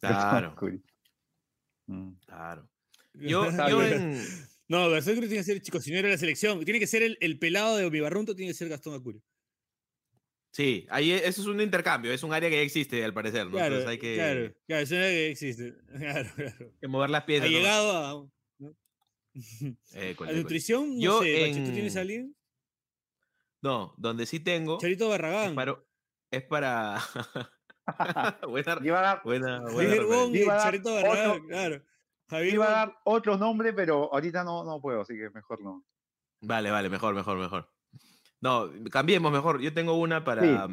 [0.00, 0.54] Claro,
[1.86, 2.12] Mm.
[2.26, 2.68] claro.
[3.14, 4.18] Yo, yo en,
[4.68, 6.64] No, Gastón Acurio tiene que ser el cocinero de la selección.
[6.64, 9.20] Tiene que ser el, el pelado de Omibarrunto, tiene que ser Gastón Acurio.
[10.54, 13.46] Sí, ahí e- eso es un intercambio, es un área que ya existe al parecer,
[13.46, 13.52] ¿no?
[13.52, 15.74] Claro, Entonces hay que, claro, claro, es lo que existe.
[15.98, 16.72] Claro, claro.
[16.80, 17.46] que mover las Ha piezas.
[17.50, 17.60] nomás.
[17.60, 18.30] llegado a.
[18.58, 18.76] ¿no?
[19.94, 20.34] Eh, a cole.
[20.34, 22.36] nutrición, no Yo sé, ¿tú en- tienes a alguien?
[23.62, 25.54] No, donde sí tengo Charito Barragán.
[26.32, 26.98] Es para...
[28.48, 30.16] buena, Iba a dar, buena, buena Javier referencia.
[30.16, 31.82] Wong y Iba a dar Charito otro- claro.
[32.28, 35.84] Javier iba a dar otro nombre, pero ahorita no, no puedo, así que mejor no.
[36.40, 37.70] Vale, vale, mejor, mejor, mejor.
[38.40, 39.60] No, cambiemos mejor.
[39.60, 40.68] Yo tengo una para.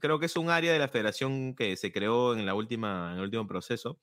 [0.00, 3.18] Creo que es un área de la federación que se creó en la última, en
[3.18, 4.00] el último proceso,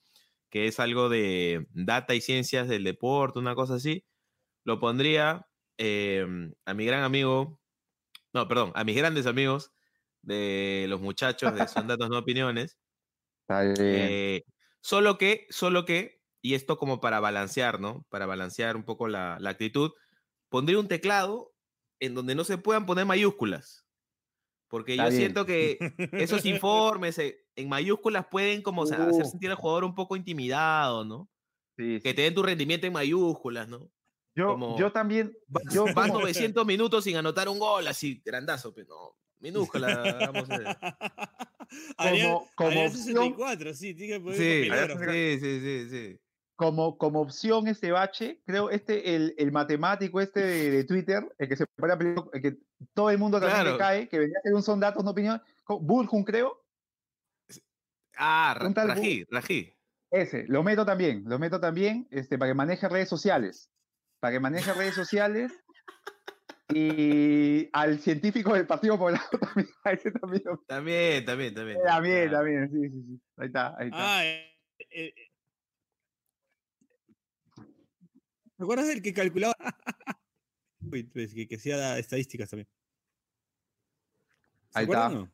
[0.52, 4.06] que es algo de data y ciencias del deporte, una cosa así.
[4.64, 5.48] Lo pondría
[5.80, 6.26] eh,
[6.66, 7.60] a mi gran amigo,
[8.34, 9.72] no, perdón, a mis grandes amigos
[10.24, 12.78] de los muchachos de Son Datos No Opiniones.
[13.48, 13.76] Está bien.
[13.80, 14.44] Eh,
[14.82, 18.06] solo que, solo que, y esto como para balancear, ¿no?
[18.10, 19.92] Para balancear un poco la, la actitud,
[20.50, 21.54] pondría un teclado
[22.00, 23.86] en donde no se puedan poner mayúsculas.
[24.70, 25.22] Porque Está yo bien.
[25.22, 25.78] siento que
[26.14, 29.24] esos informes en mayúsculas pueden como hacer Uh.
[29.30, 31.30] sentir al jugador un poco intimidado, ¿no?
[31.78, 33.90] Sí, Que te den tu rendimiento en mayúsculas, ¿no?
[34.36, 35.32] Yo, como- yo también,
[35.72, 40.32] yo vas como- 900 minutos sin anotar un gol, así, grandazo, pero no, minúscula.
[41.98, 45.12] como, como opción, 64, sí, tiene que poner Sí, papelógrafo.
[45.12, 46.20] sí, sí, sí, sí.
[46.56, 51.48] como, como opción este bache, creo este, el, el matemático este de, de Twitter, el
[51.50, 52.58] que se pone a pelear- el que
[52.94, 55.42] todo el mundo también le cae, que venía a ser un son datos, no opinión,
[55.68, 56.60] Burjun creo,
[58.16, 59.74] Ah, Rají, Rají.
[60.12, 63.72] ese, lo meto también, lo meto también, este, para que maneje redes sociales,
[64.20, 65.52] para que maneje redes sociales,
[66.76, 71.80] y al científico del Partido Popular también, a ese también, También, también, también.
[71.84, 74.18] también, Ah, también, sí, sí, sí, ahí está, ahí está.
[74.18, 74.58] Ah, eh,
[74.90, 75.14] eh,
[78.58, 79.54] ¿Te acuerdas del que calculaba?
[80.92, 82.68] Uy, pues, que, que hacía estadísticas también.
[84.70, 85.10] ¿Se Ahí está.
[85.10, 85.32] no?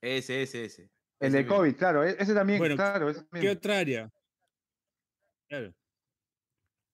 [0.00, 0.90] Ese, ese, ese.
[1.20, 1.46] el de.
[1.46, 3.56] COVID, claro, e- ese también, Bueno, claro, ese ¿Qué también.
[3.56, 4.12] otra área?
[5.48, 5.74] Claro.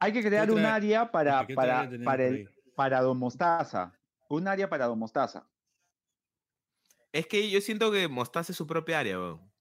[0.00, 2.50] Hay que crear un área para, ¿qué otra para, para, el?
[2.74, 3.98] Para Don Mostaza.
[4.28, 5.48] Un área para Don Mostaza.
[7.12, 9.52] Es que yo siento que Mostaza es su propia área, weón.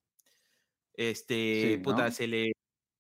[0.95, 2.11] Este, Sí, puta, ¿no?
[2.11, 2.51] se le.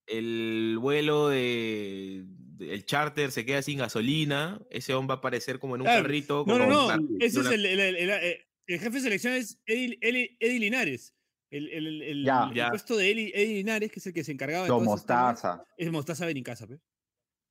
[0.05, 4.59] El vuelo de, de- El charter se queda sin gasolina.
[4.69, 6.03] Ese hombre va a aparecer como en un Claro.
[6.03, 6.43] carrito.
[6.47, 6.85] No, no, como no.
[6.87, 6.95] una-
[7.25, 11.15] Ese es una- el, el, el- el- eh, el jefe de selección es Eddie, Linares.
[11.49, 12.47] El, el, el, el- Ya.
[12.49, 12.69] el Ya.
[12.69, 15.63] puesto de Eddie, Eddie Linares, que es el que se encargaba de Don Mostaza.
[15.77, 16.79] Es Mostaza Benincasa, pe.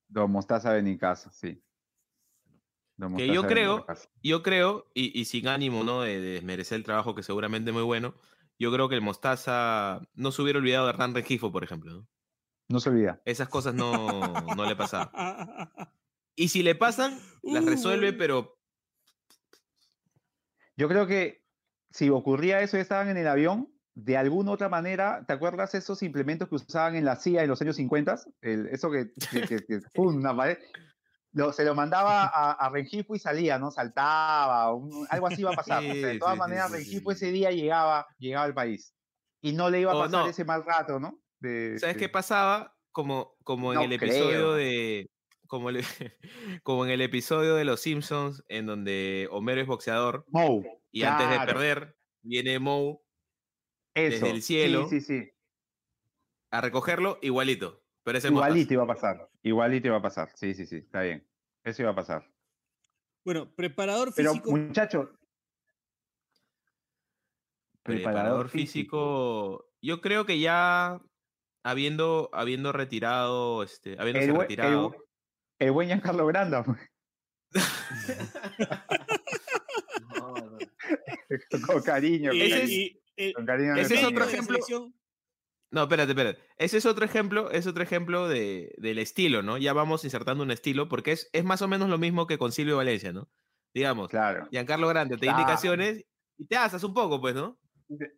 [0.09, 1.59] Don Mostaza Benicasa, sí.
[3.17, 3.87] Que yo creo-.
[4.23, 6.03] Yo creo, y, y sin ánimo, ¿no?
[6.03, 8.15] De, de desmerecer el trabajo que seguramente es muy bueno.
[8.59, 11.93] Yo creo que el Mostaza no se hubiera olvidado de Hernán Regifo, por ejemplo.
[11.93, 12.09] ¿no?
[12.69, 13.21] No se olvida.
[13.25, 14.21] Esas cosas no,
[14.57, 15.11] no le pasaban.
[16.37, 18.19] Y si le pasan, las Uh, resuelve, bueno.
[18.19, 18.59] pero
[20.77, 21.45] Yo creo que
[21.91, 26.03] si ocurría eso y estaban en el avión, de alguna otra manera, ¿te acuerdas esos
[26.03, 28.21] implementos que usaban en la CIA en los años 50?
[28.41, 30.17] El, eso que, que, que- que- ¡pum!
[30.17, 30.59] una pared.
[31.33, 32.71] Lo- se lo mandaba a, a
[33.15, 33.71] y salía, ¿no?
[33.71, 35.83] Saltaba, un- algo así iba a pasar.
[35.83, 38.95] O sea, de todas sí, maneras, sí, ese día llegaba, llegaba al país.
[39.41, 40.31] Y no le iba a Oh, pasar no.
[40.31, 41.21] ese mal rato, ¿no?
[41.41, 42.77] De- ¿Sabes de- qué pasaba?
[42.93, 45.09] Como, como en el episodio de.
[45.47, 45.83] Como, el-
[46.63, 51.29] como en el episodio de Los Simpsons, en donde Homero es boxeador Moe, y antes
[51.31, 52.99] de perder, viene Moe
[53.95, 54.27] eso.
[54.27, 55.31] el cielo, Sí, sí, sí.
[56.51, 57.82] a recogerlo igualito.
[58.05, 58.29] Pero ese.
[58.29, 59.29] Igualito iba a pasar.
[59.43, 60.31] Igualito iba a pasar.
[60.35, 60.77] Sí, sí, sí.
[60.77, 61.27] Está bien.
[61.65, 62.29] Eso iba a pasar.
[63.25, 64.51] Bueno, preparador Pero, físico.
[64.51, 65.09] muchachos.
[67.83, 69.69] Preparador físico.
[69.81, 71.01] Yo creo que ya
[71.65, 74.91] habiendo, habiendo retirado, este, habiéndose El, el, retirado.
[74.93, 75.05] bu-
[75.59, 76.79] el buen Giancarlo Granda, pues,
[81.67, 82.31] con cariño.
[82.31, 84.59] Con Ese cariño, es- y- y- con cariño ese es otro ejemplo.
[85.73, 86.41] No, espérate, espérate.
[86.59, 89.57] Ese es otro ejemplo, es otro ejemplo de, del estilo, ¿no?
[89.59, 92.53] Ya vamos insertando un estilo, porque es, es más o menos lo mismo que con
[92.53, 93.31] Silvio Valencia, ¿no?
[93.75, 94.49] Digamos, Claro.
[94.51, 95.41] Giancarlo Grande te da Claro.
[95.41, 96.05] indicaciones
[96.37, 97.59] y te asas un poco, pues, ¿no?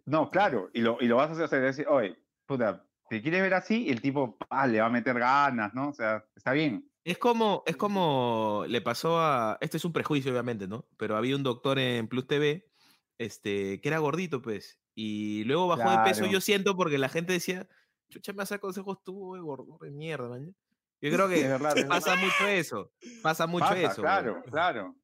[0.07, 3.55] No, claro, y lo, y lo vas a hacer decir, oye, puta, ¿te quieres ver
[3.55, 3.85] así?
[3.87, 5.89] Y el tipo ah, le va a meter ganas, ¿no?
[5.91, 6.91] O sea, está bien.
[7.05, 9.59] Es como, es como le pasó a.
[9.61, 10.89] Este es un prejuicio, obviamente, ¿no?
[10.97, 12.71] Pero había un doctor en Plus TV,
[13.19, 14.81] este, que era gordito, pues.
[14.95, 17.69] Y luego bajó de peso, yo siento, porque la gente decía,
[18.09, 20.55] chucha, me hace consejos tú, eh, gordo de mierda, man.
[21.01, 22.91] Yo creo que verdad, pasa mucho eso.
[23.23, 24.01] Pasa mucho Pasa, eso.
[24.01, 24.97] Claro, claro.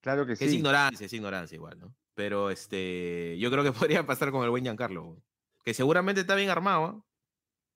[0.00, 0.56] Claro que Que es sí.
[0.56, 1.94] ignorancia, es ignorancia igual, ¿no?
[2.14, 5.24] Pero este, yo creo que podría pasar con el buen Giancarlo, weón,
[5.64, 7.04] que seguramente está bien armado, ¿ah?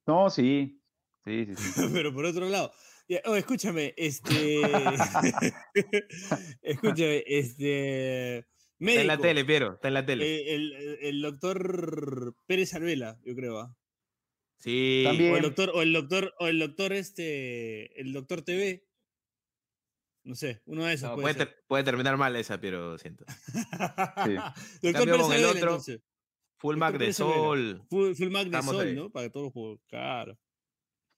[0.06, 0.80] No, sí.
[1.24, 1.88] Sí, sí, sí.
[1.92, 2.72] Pero por otro lado,
[3.26, 4.62] oh, escúchame, este.
[6.62, 8.46] escúchame, este.
[8.90, 10.24] Está en la tele, Piero, está en la tele.
[10.54, 13.58] eh, El, doctor Pérez Alvela, yo creo.
[13.60, 13.76] ¿ah?
[14.58, 15.02] sí.
[15.04, 15.32] también.
[15.34, 18.00] O el doctor, o el doctor, o el doctor este.
[18.00, 18.84] El doctor TV.
[20.24, 21.08] No sé, uno de esos.
[21.10, 21.48] No, puede puede, ser.
[21.48, 23.24] ter- puede terminar mal esa, pero siento.
[24.82, 26.00] doctor Cambio Pérez con el Alvela, otro, entonces.
[26.58, 27.12] Full Doctor Mac de.
[27.12, 27.82] Sol.
[27.90, 28.94] Full, full Mac de Estamos Sol, ahí.
[28.94, 29.10] ¿no?
[29.10, 29.80] Para que todos los juegos.
[29.88, 30.38] Claro.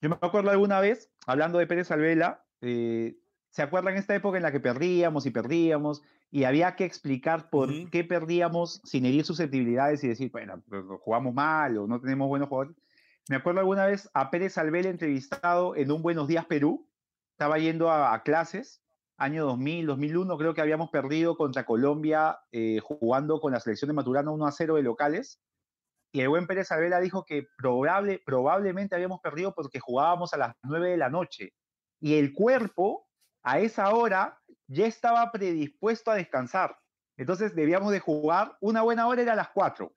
[0.01, 3.17] Yo me acuerdo alguna vez, hablando de Pérez Alvela, eh,
[3.51, 6.03] ¿se acuerdan esta época en la que perdíamos y perdíamos
[6.35, 7.89] y había que explicar por Ujú.
[7.93, 12.49] qué perdíamos sin herir susceptibilidades y decir, bueno, pues, jugamos mal o no tenemos buenos
[12.49, 12.77] jugadores?
[13.29, 16.89] Me acuerdo alguna vez a Pérez Alvela entrevistado en un Buenos Días Perú,
[17.31, 18.83] estaba yendo a, a clases,
[19.17, 23.95] año 2000, 2001, creo que habíamos perdido contra Colombia eh, jugando con la selección de
[23.95, 25.41] Maturano 1 a 0 de locales.
[26.11, 30.57] Y el buen Pérez Alvela dijo que probable, probablemente habíamos perdido porque jugábamos a las
[30.65, 31.53] 9 de la noche.
[32.01, 33.07] Y el cuerpo,
[33.45, 36.77] a esa hora, ya estaba predispuesto a descansar.
[37.17, 39.95] Entonces debíamos de jugar, una buena hora era a las 4.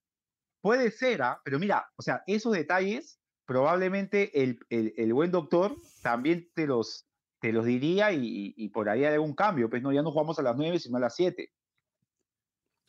[0.61, 1.41] Puede ser, ¿ah?
[1.43, 7.07] pero mira, o sea, esos detalles, probablemente el, el- el buen doctor también te los,
[7.39, 9.69] te los diría y, y por ahí hay algún cambio.
[9.69, 11.51] Pues no, ya no jugamos a las 9, sino a las 7.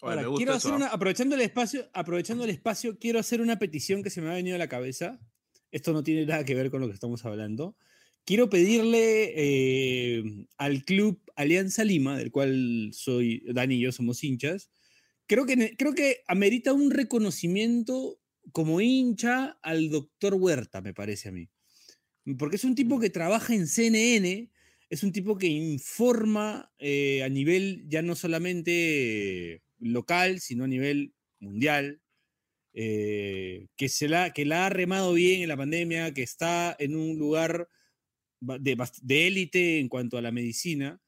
[0.01, 0.77] Oye, Ahora, me gusta quiero hacer ¿ah?
[0.77, 4.35] una, aprovechando el espacio, aprovechando el espacio, quiero hacer una petición que se me ha
[4.35, 5.21] venido a la cabeza.
[5.71, 7.77] Esto no tiene nada que ver con lo que estamos hablando.
[8.29, 10.23] Quiero pedirle eh,
[10.59, 14.71] al club Alianza Lima, del cual soy Dani y yo somos hinchas.
[15.27, 18.21] Creo que, creo que amerita un reconocimiento
[18.53, 21.49] como hincha al doctor Huerta, me parece a mí.
[22.39, 24.51] Porque es un tipo que trabaja en CNN,
[24.91, 31.15] es un tipo que informa eh, a nivel ya no solamente local, sino a nivel
[31.41, 32.03] mundial,
[32.75, 36.95] eh, que, se la, que la ha remado bien en la pandemia, que está en
[36.95, 37.71] un lugar
[38.41, 41.01] de de élite en cuanto a la medicina,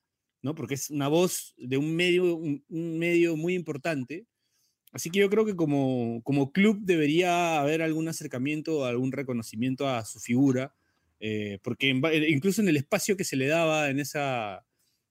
[0.42, 0.54] ¿no?
[0.54, 4.26] porque es una voz de un medio, un, un medio muy importante.
[4.92, 10.04] Así que yo creo que como, como club debería haber algún acercamiento, algún reconocimiento a
[10.04, 10.74] su figura,
[11.20, 14.66] eh, porque en eh, incluso en el espacio que se le daba en esa,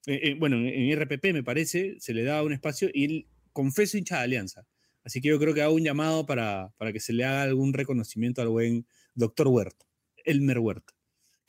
[0.06, 3.28] eh, eh, bueno, en, en RPP me parece, se le daba un espacio y él
[3.54, 4.68] confeso hincha de Alianza.
[5.04, 7.74] Así que yo creo que hago un llamado para, para que se le haga algún
[7.74, 9.86] reconocimiento al buen doctor Huerta,
[10.26, 10.94] Elmer Huerta.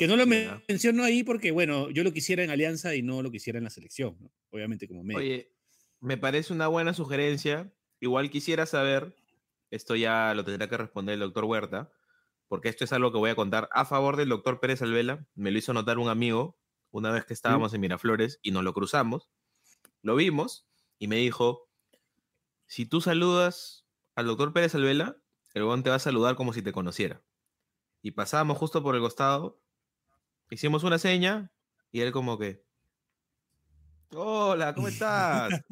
[0.01, 0.63] Que no lo Ya.
[0.67, 3.71] menciono ahí porque, bueno, yo lo quisiera en Alianza y no lo quisiera en la
[3.71, 4.33] selección, ¿no?
[4.51, 5.19] obviamente como medio.
[5.21, 5.53] Oye,
[6.01, 7.71] me parece una buena sugerencia.
[8.01, 9.15] Igual quisiera saber,
[9.71, 11.93] esto ya lo tendrá que responder el doctor Huerta,
[12.49, 15.29] porque esto es algo que voy a contar a favor del doctor Pérez Alvela.
[15.35, 16.59] Me lo hizo notar un amigo
[16.91, 19.31] una vez que estábamos en Miraflores y nos lo cruzamos.
[20.01, 20.67] Lo vimos
[20.99, 21.69] y me dijo,
[22.67, 25.23] si tú saludas al doctor Pérez Alvela,
[25.53, 27.23] el buen te va a saludar como si te conociera.
[28.01, 29.61] Y pasábamos justo por el costado,
[30.51, 31.51] hicimos una seña
[31.93, 32.63] y él como que,
[34.13, 35.63] hola, ¿cómo estás?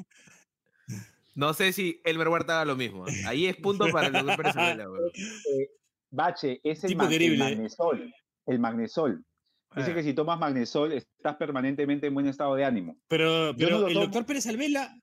[1.35, 3.07] No sé si Elmer Huerta haga lo mismo.
[3.07, 3.13] ¿eh?
[3.27, 5.11] Ahí es punto para el doctor Pérez Alvela, weón.
[5.15, 5.69] Eh,
[6.11, 7.39] Bache, es el, Tipo mag- el querible.
[7.45, 8.15] magnesol.
[8.47, 9.25] El magnesol.
[9.77, 9.95] Dice Ah.
[9.95, 12.99] que si tomas magnesol estás permanentemente en buen estado de ánimo.
[13.07, 14.99] Pero, no el doctor Pérez Alvela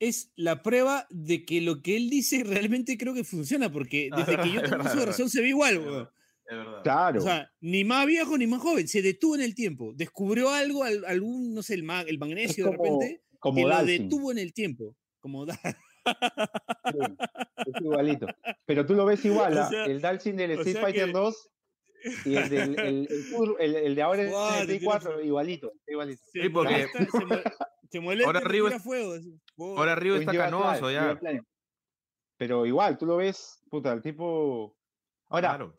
[0.00, 4.16] es la prueba de que lo que él dice realmente creo que funciona, porque Ah,
[4.18, 5.06] desde es que yo de verdad.
[5.06, 6.10] razón se ve igual, weón.
[6.56, 6.82] Verdad, es verdad.
[6.82, 7.18] Claro.
[7.20, 10.84] O sea, ni más viejo ni más joven, se detuvo en el tiempo, descubrió algo,
[10.84, 14.32] al- algún, no sé, el, ma- el es magnesio de repente, como que lo detuvo
[14.32, 14.96] en el tiempo.
[15.20, 15.58] Como da-
[16.92, 16.98] Sí,
[17.66, 18.26] es igualito.
[18.64, 19.68] Pero tú lo ves igual, O ¿ah?
[19.68, 21.50] sea- el Dalsin del o Street sea Fighter que- 2
[22.24, 25.02] y el, del, el, el, tur- el- el de ahora en Guau, el Play tiras
[25.04, 26.22] 4, igualito, igualito.
[26.32, 27.42] Sí, porque- molesta, se, mo-
[27.90, 28.38] se molesta Ahora
[28.76, 29.14] es- fuego.
[29.56, 29.82] Wow.
[29.82, 31.18] Arriba está canoso ya.
[32.36, 34.76] Pero igual, tú lo ves, puta, el tipo
[35.30, 35.74] Ahora, Claro.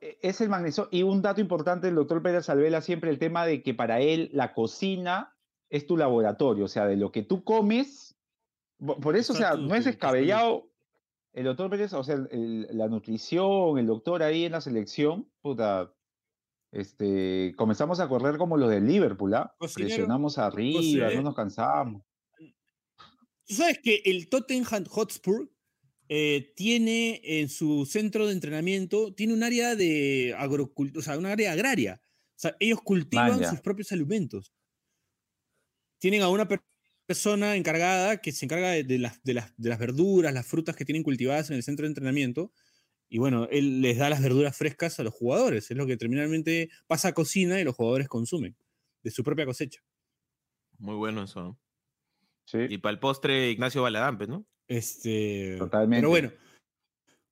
[0.00, 0.88] E- es el magnesio.
[0.90, 4.30] Y un dato importante del doctor Pérez Alvela siempre el tema de que para él
[4.32, 5.34] la cocina
[5.70, 8.16] es tu laboratorio, o sea, de lo que tú comes.
[8.84, 10.68] po- Por eso, o sea, no es descabellado.
[11.32, 15.92] El doctor Pérez, o sea, el- la nutrición, el doctor ahí en la selección, puta,
[16.72, 19.54] este, comenzamos a correr como los del Liverpool, ¿ah?
[19.86, 22.02] Presionamos arriba, no nos cansamos.
[22.38, 25.48] Tú sabes que el Tottenham Hotspur
[26.08, 31.26] eh, tiene en su centro de entrenamiento, tiene un área de agrocultura, o sea, un
[31.26, 32.00] área agraria.
[32.02, 34.52] O sea, ellos cultivan sus propios alimentos.
[35.98, 36.62] Tienen a una per-
[37.06, 40.76] persona encargada que se encarga de, de las, de, las, de las verduras, las frutas
[40.76, 42.52] que tienen cultivadas en el centro de entrenamiento.
[43.08, 45.70] Y bueno, él les da las verduras frescas a los jugadores.
[45.70, 48.56] Es lo que terminalmente pasa a cocina y los jugadores consumen
[49.02, 49.82] de su propia cosecha.
[50.78, 51.40] Muy bueno eso.
[51.42, 51.58] ¿no?
[52.44, 54.46] Sí, Y para el postre, Ignacio Baladampe, ¿no?
[54.68, 56.00] Este, Totalmente.
[56.00, 56.32] Pero bueno,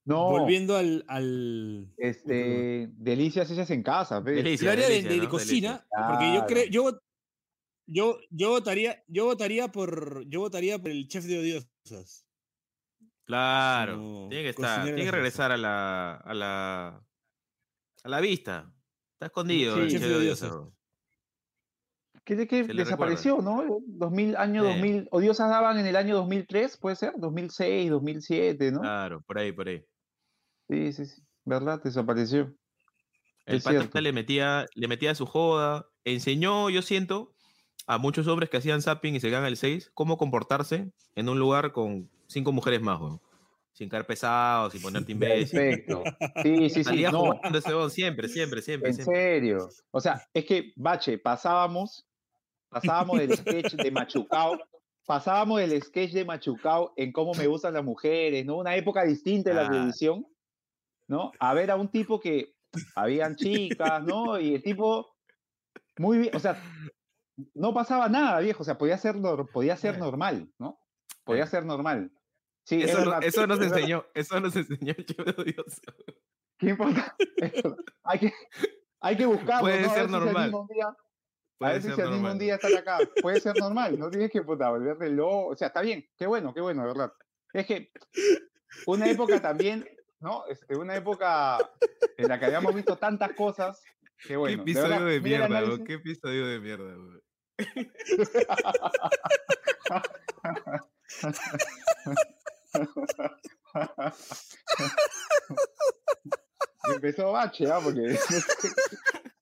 [0.06, 4.36] no, volviendo al, al este, delicias hechas en casa, ¿ves?
[4.36, 5.28] Delicia, el área de, delicia, de ¿no?
[5.30, 6.08] cocina, Delicia.
[6.08, 7.00] porque yo creo, yo,
[7.86, 12.26] yo, yo votaría, yo votaría por, yo votaría por el chef de odiosas.
[13.26, 13.96] Claro.
[13.96, 17.06] Como tiene que estar, tiene que de regresar a la, a la,
[18.02, 18.70] a la vista.
[19.14, 19.80] Está escondido Sí.
[19.80, 20.46] el Chef Che de de Odiosa.
[20.54, 20.73] Odiosa.
[22.24, 23.80] Que, que desapareció, ¿no?
[23.86, 24.68] 2000, año Sí.
[24.68, 28.80] 2000, Odiosas daban en el año 2003, puede ser, 2006, 2007, ¿no?
[28.80, 29.84] Claro, por ahí, por ahí.
[30.68, 31.80] Sí, sí, sí, ¿verdad?
[31.82, 32.54] Desapareció.
[33.46, 35.86] El Es pata le metía, le metía su joda.
[36.04, 37.34] Enseñó, yo siento,
[37.86, 41.38] a muchos hombres que hacían zapping y se ganan el 6, cómo comportarse en un
[41.38, 43.20] lugar con cinco mujeres más, weón.
[43.72, 45.58] Sin caer pesado, sin ponerte imbécil.
[45.58, 46.02] Perfecto.
[46.42, 48.90] Sí, sí, sí, no, ese siempre, siempre, siempre.
[48.90, 49.14] en siempre.
[49.16, 49.68] serio.
[49.90, 52.06] O sea, es que, Bache, pasábamos,
[52.74, 54.58] pasábamos del sketch de Machucao,
[55.06, 58.56] pasábamos del sketch de Machucao en cómo me gustan las mujeres, ¿no?
[58.58, 59.70] Una época distinta de la Ah.
[59.70, 60.26] televisión,
[61.08, 61.32] ¿no?
[61.38, 62.54] A ver a un tipo que
[62.96, 64.38] habían chicas, ¿no?
[64.40, 65.16] Y el tipo,
[65.98, 66.60] muy bien, o sea,
[67.54, 69.16] no pasaba nada, viejo, o sea, podía ser,
[69.52, 70.78] podía ser normal, ¿no?
[71.24, 72.10] Podía ser normal.
[72.66, 74.94] Sí, es Eso, no- verdad, eso nos es enseñó, eso nos enseñó
[75.36, 75.82] Odiosa.
[76.58, 77.14] ¿Qué importa?
[78.04, 78.32] Hay, que,
[79.00, 79.94] hay que buscarlo, Puede ¿no?
[79.94, 80.50] Ser si normal.
[80.72, 80.96] día-
[81.60, 81.88] a ver si
[82.38, 82.98] día a estar acá.
[83.22, 85.48] Puede ser normal, no tienes que puta, volverte loco.
[85.48, 87.12] O sea, está bien, qué bueno, qué bueno, de verdad.
[87.52, 87.92] Es que
[88.86, 89.88] una época también,
[90.20, 90.44] ¿no?
[90.48, 91.58] Este, una época
[92.16, 93.82] en la que habíamos visto tantas cosas.
[94.26, 94.64] Qué bueno.
[94.64, 95.86] ¿Qué de verdad, episodio de, mira el mierda, análisis.
[95.86, 97.22] ¿Qué episodio de mierda, weón?
[106.94, 107.80] Empezó bache, ¿ah?
[107.82, 108.18] Porque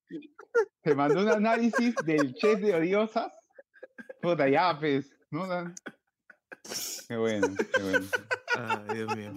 [0.82, 3.32] te mandó un análisis del chef de odiosas.
[4.20, 5.10] Puta, ya, pues.
[5.30, 5.46] ¿no?
[7.08, 8.06] Qué bueno, qué bueno.
[8.56, 9.32] Ay, Dios mío.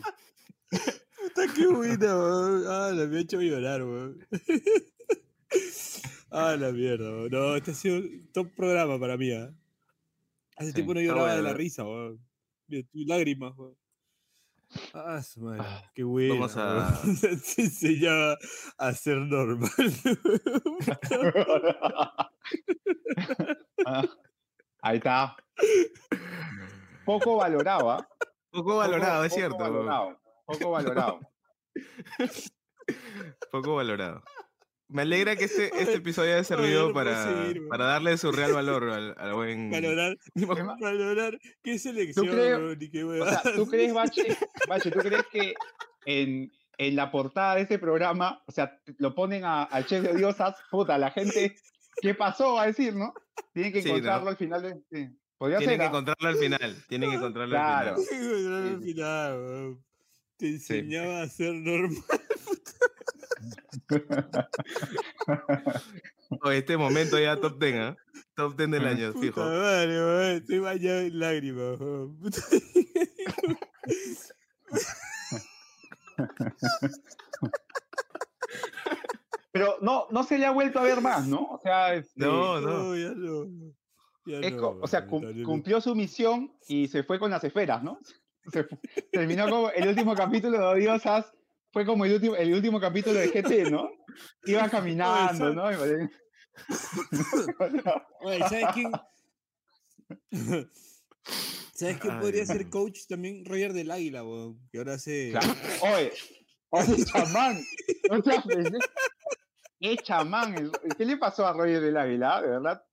[0.69, 2.63] Puta, qué buena, weón.
[2.67, 4.27] Ah, la me ha hecho llorar, weón.
[6.31, 7.29] ah, la mierda, weón.
[7.31, 9.53] No, este ha sido un top programa para mí, ¿ah?
[10.57, 11.57] Hace Sí, tiempo no lloraba de la ¿no?
[11.57, 12.19] risa, weón.
[12.93, 13.75] Lágrimas, weón.
[14.93, 16.33] Ah, su madre, Ah, qué buena.
[16.35, 17.19] vamos a- weón.
[17.19, 18.37] Te enseñaba
[18.77, 19.69] a ser normal.
[23.85, 24.03] Ah,
[24.81, 25.35] Ahí está.
[27.05, 28.07] Poco valorado, ¿ah?
[28.51, 29.57] Poco valorado, Poco- es cierto.
[29.57, 29.85] Poco weón.
[29.85, 30.19] valorado.
[30.45, 31.19] Poco valorado.
[33.51, 34.23] Poco valorado.
[34.87, 38.17] Me alegra que este, este episodio haya Ay, servido no puedo para, seguir, para darle
[38.17, 39.71] su real valor al, al buen.
[39.71, 40.17] valorar,
[40.79, 44.37] valorar qué selección, crees- weón, y qué O sea, ¿tú crees, Bache,
[44.69, 45.55] Bache, tú crees que
[46.05, 50.11] en, en la portada de este programa, o sea, lo ponen a- al chef de
[50.11, 51.55] odiosas, puta, la gente,
[52.01, 52.53] ¿qué pasó?
[52.53, 53.13] Va a decir, ¿no?
[53.53, 53.95] Tienen que Sí, ¿no?
[53.95, 54.75] encontrarlo al final de...
[54.91, 55.09] sí.
[55.37, 55.87] Podría Tienen ser, que ¿ah?
[55.89, 56.83] encontrarlo al final.
[56.87, 57.95] Tienen que encontrarlo Claro.
[57.97, 59.77] al final.
[60.39, 60.67] Sí, sí.
[60.67, 62.03] Te enseñaba a ser normal.
[66.41, 67.95] O este momento ya top 10, ¿ah?
[68.35, 69.41] Top 10 del año, Puta fijo.
[69.41, 70.35] madre.
[70.37, 71.77] Estoy bañado en lágrimas.
[79.51, 81.43] Pero no, no se le ha vuelto a ver más, ¿no?
[81.51, 82.69] O sea, este, No, no.
[82.93, 83.45] No, ya no.
[84.25, 87.83] Ya es no, o sea, cum- cumplió su misión y se fue con las esferas,
[87.83, 87.99] ¿no?
[88.51, 88.65] Se
[89.11, 91.31] terminó como el último capítulo de Odiosas,
[91.75, 93.91] fue como el último, el último capítulo de GT, ¿no?
[94.45, 95.65] Iba caminando, ¿no?
[95.65, 96.07] Oye,
[98.49, 98.91] ¿sabes quién?
[101.73, 103.43] ¿Sabes quién podría ser coach también?
[103.43, 104.57] Roger del Águila, weón.
[104.71, 105.31] Que ahora hace.
[105.31, 105.53] Claro.
[105.81, 106.13] Oye,
[106.69, 107.61] oye, chamán.
[109.81, 110.71] Es chamán.
[110.97, 112.85] ¿Qué le pasó a Roger del Águila, de verdad?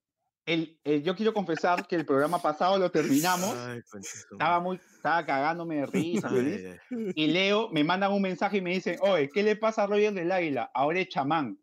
[0.47, 3.55] El, el- yo quiero confesar que el programa pasado lo terminamos.
[3.57, 3.80] Ay,
[4.32, 6.76] Estaba muy, estaba cagándome de risa, Ay.
[7.14, 10.12] Y Leo me mandan un mensaje y me dicen, oye, ¿qué le pasa a Roger
[10.12, 10.70] del Águila?
[10.74, 11.59] Ahora es chamán.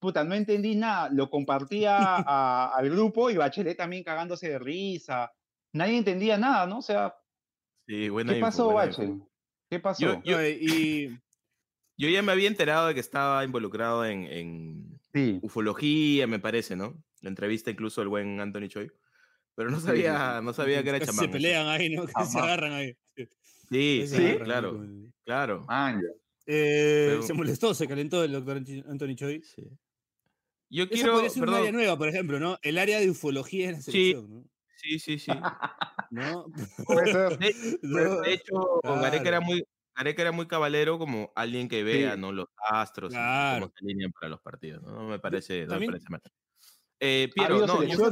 [0.00, 1.08] Puta, no entendí nada.
[1.12, 1.96] Lo compartía
[2.26, 5.32] a- al grupo y Bachelet también cagándose de risa.
[5.72, 6.78] Nadie entendía nada, ¿no?
[6.78, 7.14] O sea,
[7.86, 9.04] Sí, buena ¿qué info, pasó, buena Bache?
[9.04, 9.30] info.
[9.70, 10.02] ¿Qué pasó?
[10.02, 11.18] Yo- yo- No, y
[12.00, 15.38] Yo ya me había enterado de que estaba involucrado en, en Sí.
[15.42, 16.94] ufología, me parece, ¿no?
[17.22, 18.90] La entrevista incluso el buen Anthony Choi.
[19.54, 21.24] Pero no Sí, sí, sabía, no sabía que era chamán.
[21.26, 22.04] se pelean ahí, ¿no?
[22.16, 22.96] Que se agarran ahí.
[23.70, 25.64] Sí, sí, agarran claro, con claro.
[25.66, 26.02] Man.
[26.46, 28.56] Eh, Pero- Se molestó, se calentó el doctor
[28.88, 29.42] Anthony Choi.
[29.42, 29.64] Sí.
[30.70, 32.58] Yo Esa quiero, podría ser un área nueva, por ejemplo, ¿no?
[32.62, 33.90] El área de ufología en la Sí.
[33.92, 34.44] selección, ¿no?
[34.76, 35.30] sí, sí, sí.
[36.10, 36.46] ¿No?
[37.38, 39.42] De, No, de hecho, Gareca era claro.
[39.42, 39.64] muy,
[39.96, 42.20] Gareca era muy cabalero como alguien que vea, Sí.
[42.20, 42.32] ¿no?
[42.32, 43.60] Los astros y Claro.
[43.66, 44.82] cómo se alinean para los partidos.
[44.84, 46.22] No, me parece, no me también- parece mal.
[47.00, 48.10] Eh, Piero, no, yo,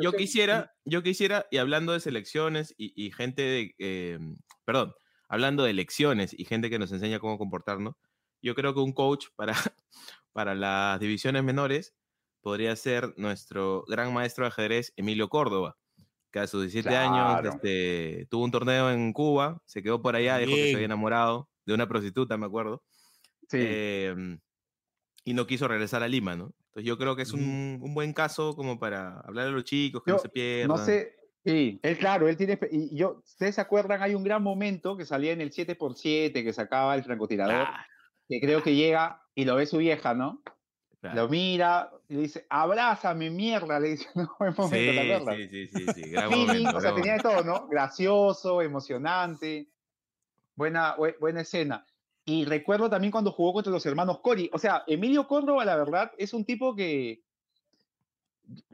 [0.00, 4.18] yo quisiera, yo quisiera, y hablando de selecciones y, y gente de, eh,
[4.64, 4.94] perdón,
[5.28, 7.96] hablando de elecciones y gente que nos enseña cómo comportarnos,
[8.40, 9.54] yo creo que un coach para,
[10.32, 11.94] para las divisiones menores
[12.42, 15.76] podría ser nuestro gran maestro de ajedrez, Emilio Córdoba,
[16.30, 17.50] que a sus 17 años Claro.
[17.50, 20.74] este, tuvo un torneo en Cuba, se quedó por allá, dijo que se Bien.
[20.76, 22.84] había enamorado de una prostituta, me acuerdo,
[23.48, 23.58] Sí.
[23.60, 24.38] em,
[25.24, 26.54] y no quiso regresar a Lima, ¿no?
[26.66, 30.02] Entonces yo creo que es un, un buen caso como para hablar a los chicos,
[30.04, 30.68] que no se pierdan.
[30.68, 34.42] No sé, sí, él claro, él tiene, y yo, ustedes se acuerdan, hay un gran
[34.42, 37.68] momento que salía en el 7x7, que sacaba el francotirador,
[38.28, 40.42] que creo que llega y lo ve su vieja, ¿no?
[41.00, 41.16] claro.
[41.16, 45.38] Lo mira y le dice, abrázame, mierda, le dice, no, buen momento, ¿te Sí, acuerdas?
[45.38, 47.68] sí, sí, sí, sí, gran Feeling, momento, o sea, tenía de todo, ¿no?
[47.68, 49.72] Gracioso, emocionante,
[50.56, 51.86] buena, bue- buena escena.
[52.24, 54.48] Y recuerdo también cuando jugó contra los hermanos Cori.
[54.52, 57.22] O sea, Emilio Córdoba, la verdad, es un tipo que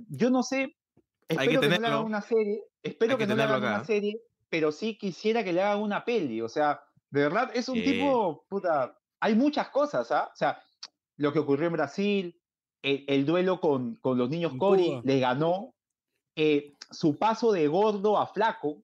[0.09, 0.77] yo no sé,
[1.29, 3.63] que espero que, no le hagan una serie, espero Hay que, que no le hagan
[3.63, 6.41] una serie, pero sí quisiera que le hagan una peli.
[6.41, 6.81] O sea,
[7.11, 10.31] de verdad, es un tipo, puta, hay muchas cosas, ¿ah?
[10.33, 10.63] O sea,
[11.17, 12.41] lo que ocurrió en Brasil,
[12.83, 15.75] el, el duelo con, con los niños Cori, le ganó.
[16.37, 18.83] eh, su paso de gordo a flaco, eh,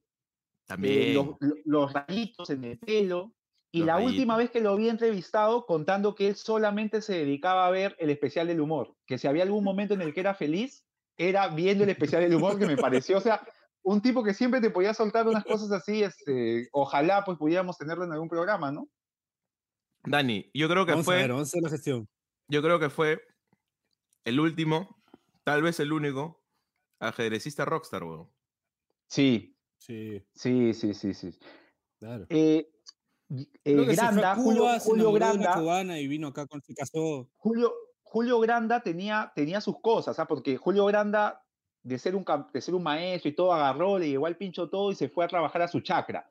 [0.67, 1.15] También.
[1.15, 3.33] los, lo- los rayitos en el pelo.
[3.75, 7.67] Y Los la última vez que lo vi entrevistado contando que él solamente se dedicaba
[7.67, 10.33] a ver el especial del humor, que si había algún momento en el que era
[10.33, 13.45] feliz, era viendo el especial del humor que me pareció, o sea,
[13.83, 18.05] un tipo que siempre te podía soltar unas cosas así, este, ojalá pues pudiéramos tenerlo
[18.05, 18.89] en algún programa, ¿no?
[20.05, 22.09] Dani, yo creo que Vamos a fue, ver, vamos a hacer la gestión.
[22.47, 23.23] yo creo que fue
[24.25, 25.03] el último,
[25.43, 26.45] tal vez el único,
[27.01, 28.31] ajedrecista rockstar, weón.
[29.09, 31.39] Sí, Sí, sí, sí, sí, sí.
[31.99, 32.25] claro.
[32.31, 32.71] Eh,
[33.29, 36.75] Creo que a Granda, Julio, Cuba, Julio una Granda, cubana y vino acá, con, se
[36.75, 37.29] casó.
[37.37, 37.73] Julio,
[38.03, 40.27] Julio Granda tenía, tenía sus cosas, ¿ah?
[40.27, 41.43] porque Julio Granda,
[41.83, 44.93] de ser, un, de ser un maestro y todo, agarró, le llevó al pincho todo
[44.93, 46.31] y se fue a trabajar a su chacra.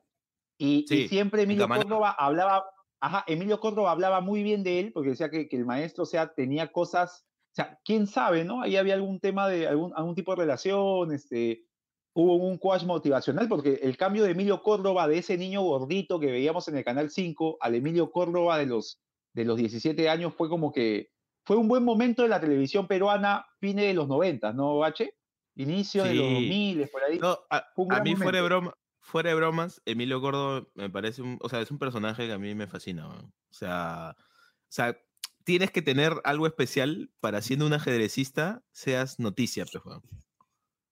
[0.56, 1.68] Y, y Sí, siempre Emilio.
[1.68, 2.64] Córdoba hablaba,
[3.00, 6.06] ajá, Emilio Córdoba hablaba muy bien de él, porque decía que, que el maestro, o
[6.06, 8.62] sea, tenía cosas, o sea, quién sabe, ¿no?
[8.62, 11.66] Ahí había algún tema de algún, algún tipo de relación, este,
[12.14, 16.30] hubo un coach motivacional, porque el cambio de Emilio Córdoba, de ese niño gordito que
[16.30, 19.00] veíamos en el Canal 5, al Emilio Córdoba de los,
[19.32, 21.10] de los 17 años, fue como que
[21.44, 25.14] fue un buen momento de la televisión peruana, fines de los 90, ¿no, Bache?
[25.56, 26.34] Inicio de los Sí.
[26.34, 27.18] 2000, por ahí.
[27.18, 31.38] No, a, a mí fuera de, broma, fuera de bromas, Emilio Gordo me parece un,
[31.40, 33.08] o sea, es un personaje que a mí me fascina.
[33.08, 34.96] O sea, o sea,
[35.44, 39.84] tienes que tener algo especial para siendo un ajedrecista seas noticia, pues.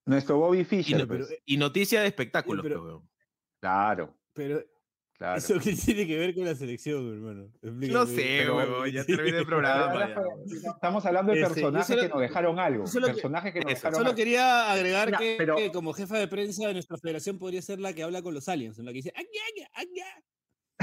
[0.07, 1.29] Nuestro Bobby Y, Fischer, no- pues.
[1.47, 3.07] y noticia de espectáculos, pero-.
[3.61, 4.61] Claro, Pero
[5.17, 5.39] claro.
[5.39, 7.53] eso qué tiene que ver con la selección, hermano.
[7.63, 10.09] No sé, pero- weón, ya terminé el programa.
[10.75, 12.87] Estamos hablando de personajes solo- que nos dejaron algo.
[12.89, 14.17] solo personajes que nos eso, dejaron Solo algo.
[14.17, 17.93] quería agregar que, pero- que como jefa de prensa de nuestra federación podría ser la
[17.93, 20.25] que habla con los aliens, en la que dice "Aña, aña, aña".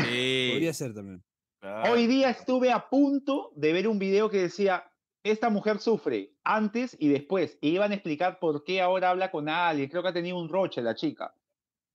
[0.10, 1.22] Sí, Podría ser también.
[1.60, 1.92] claro.
[1.92, 4.89] Hoy día estuve a punto de ver un video que decía,
[5.24, 7.58] esta mujer sufre antes y después.
[7.62, 9.90] Y iban a explicar por qué ahora habla con alguien.
[9.90, 11.34] Creo que ha tenido un roche la chica.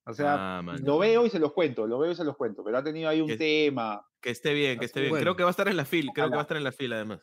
[0.06, 2.62] O sea, Ah, lo veo y se los cuento, lo veo y se los cuento.
[2.62, 4.06] Pero ha tenido ahí un Que- tema.
[4.20, 5.10] Que esté bien, que esté bien.
[5.10, 5.22] Bueno.
[5.22, 6.72] Creo que va a estar en la fila, creo que va a estar en la
[6.72, 7.20] fila además.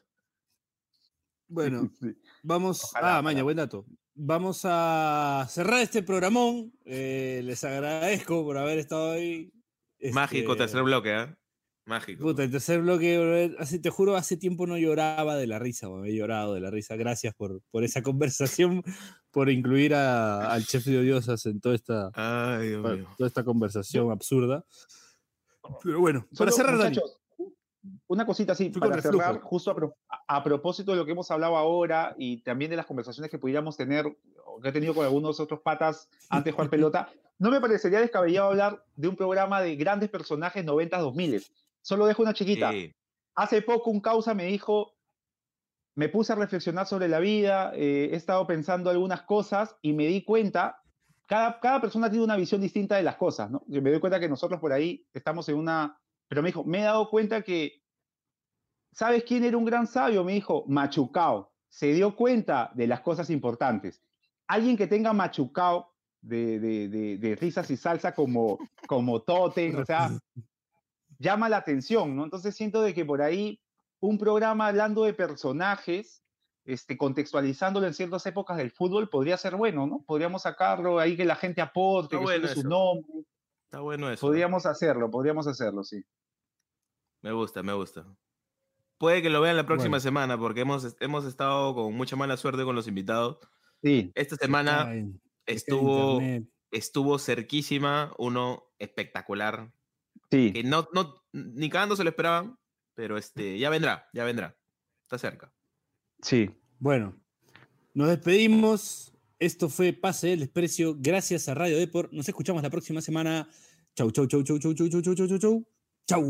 [1.48, 2.16] Bueno, Sí.
[2.44, 2.84] vamos.
[2.86, 3.86] Ojalá, ah, Maña, buen dato.
[4.14, 6.74] Vamos a cerrar este programón.
[6.86, 9.52] Eh, les agradezco por haber estado ahí.
[10.14, 11.38] Mágico, Este, tercer bloque, ¿ah?
[11.92, 12.24] Mágico.
[12.24, 16.06] Puta, el tercer bloque, hace, te juro, hace tiempo no lloraba de la risa, weón,
[16.06, 16.96] he llorado de la risa.
[16.96, 18.82] Gracias por, por esa conversación,
[19.30, 23.08] por incluir a- al chef de odiosas en toda esta, Ay, Dios mío.
[23.18, 24.64] toda esta conversación absurda.
[25.84, 26.90] Pero bueno, para cerrar, Dani.
[26.96, 27.18] muchachos,
[28.08, 31.12] una cosita así, Fui para cerrar, justo a, pro- a- a propósito de lo que
[31.12, 34.06] hemos hablado ahora y también de las conversaciones que pudiéramos tener,
[34.46, 38.00] o que he tenido con algunos otros patas antes de jugar pelota, no me parecería
[38.02, 41.44] descabellado hablar de un programa de grandes personajes 90-2000.
[41.82, 42.72] Solo dejo una chiquita.
[42.72, 42.94] Sí.
[43.36, 44.96] Hace poco un causa me dijo,
[45.96, 50.08] me puse a reflexionar sobre la vida, eh, he estado pensando algunas cosas y me
[50.08, 50.82] di cuenta,
[51.28, 53.64] cada, cada persona tiene una visión distinta de las cosas, ¿no?
[53.68, 56.80] Yo me doy cuenta que nosotros por ahí estamos en una, pero me dijo, me
[56.80, 57.84] he dado cuenta que,
[58.92, 60.24] ¿sabes quién era un gran sabio?
[60.24, 64.02] Me dijo, Machucao, se dio cuenta de las cosas importantes.
[64.48, 69.86] Alguien que tenga Machucao de, de, de, de risas y salsa como, como Totem, o
[69.86, 70.10] sea,
[71.22, 72.24] llama la atención, ¿no?
[72.24, 73.62] Entonces siento de que por ahí
[74.00, 76.24] un programa hablando de personajes,
[76.66, 80.04] este, contextualizándolo en ciertas épocas del fútbol, podría ser bueno, ¿no?
[80.06, 83.24] Podríamos sacarlo ahí que la gente aporte, Está que bueno su nombre.
[83.66, 84.28] Está bueno eso.
[84.28, 86.04] Podríamos hacerlo, podríamos hacerlo, sí.
[87.22, 88.06] Me gusta, me gusta.
[88.98, 90.02] Puede que lo vean la próxima Bueno.
[90.02, 93.40] semana porque hemos, hemos estado con mucha mala suerte con los invitados.
[93.82, 95.12] Sí, Esta semana Ay,
[95.46, 96.20] estuvo,
[96.72, 99.72] estuvo cerquísima, uno espectacular,
[100.32, 100.54] sí.
[100.54, 102.58] que no, no, ni cagando se lo esperaban,
[102.96, 104.58] pero este, ya vendrá, ya vendrá.
[105.04, 105.54] Está cerca.
[106.22, 106.50] Sí.
[106.80, 107.16] Bueno,
[107.94, 109.14] nos despedimos.
[109.40, 110.96] Esto fue Pase del Desprecio.
[110.98, 112.12] Gracias a Radio Deport.
[112.14, 113.50] Nos escuchamos la próxima semana.
[113.96, 115.68] Chau, chau, chau, chau, chau, chau, chau, chau, chau, chau, chau.
[116.08, 116.22] Chau.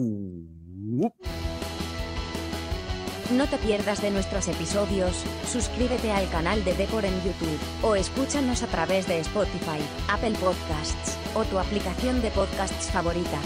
[3.32, 8.62] No te pierdas de nuestros episodios, suscríbete al canal de Depor en YouTube, o escúchanos
[8.62, 9.80] a través de Spotify,
[10.10, 13.40] Apple Podcasts, o tu aplicación de podcasts favorita.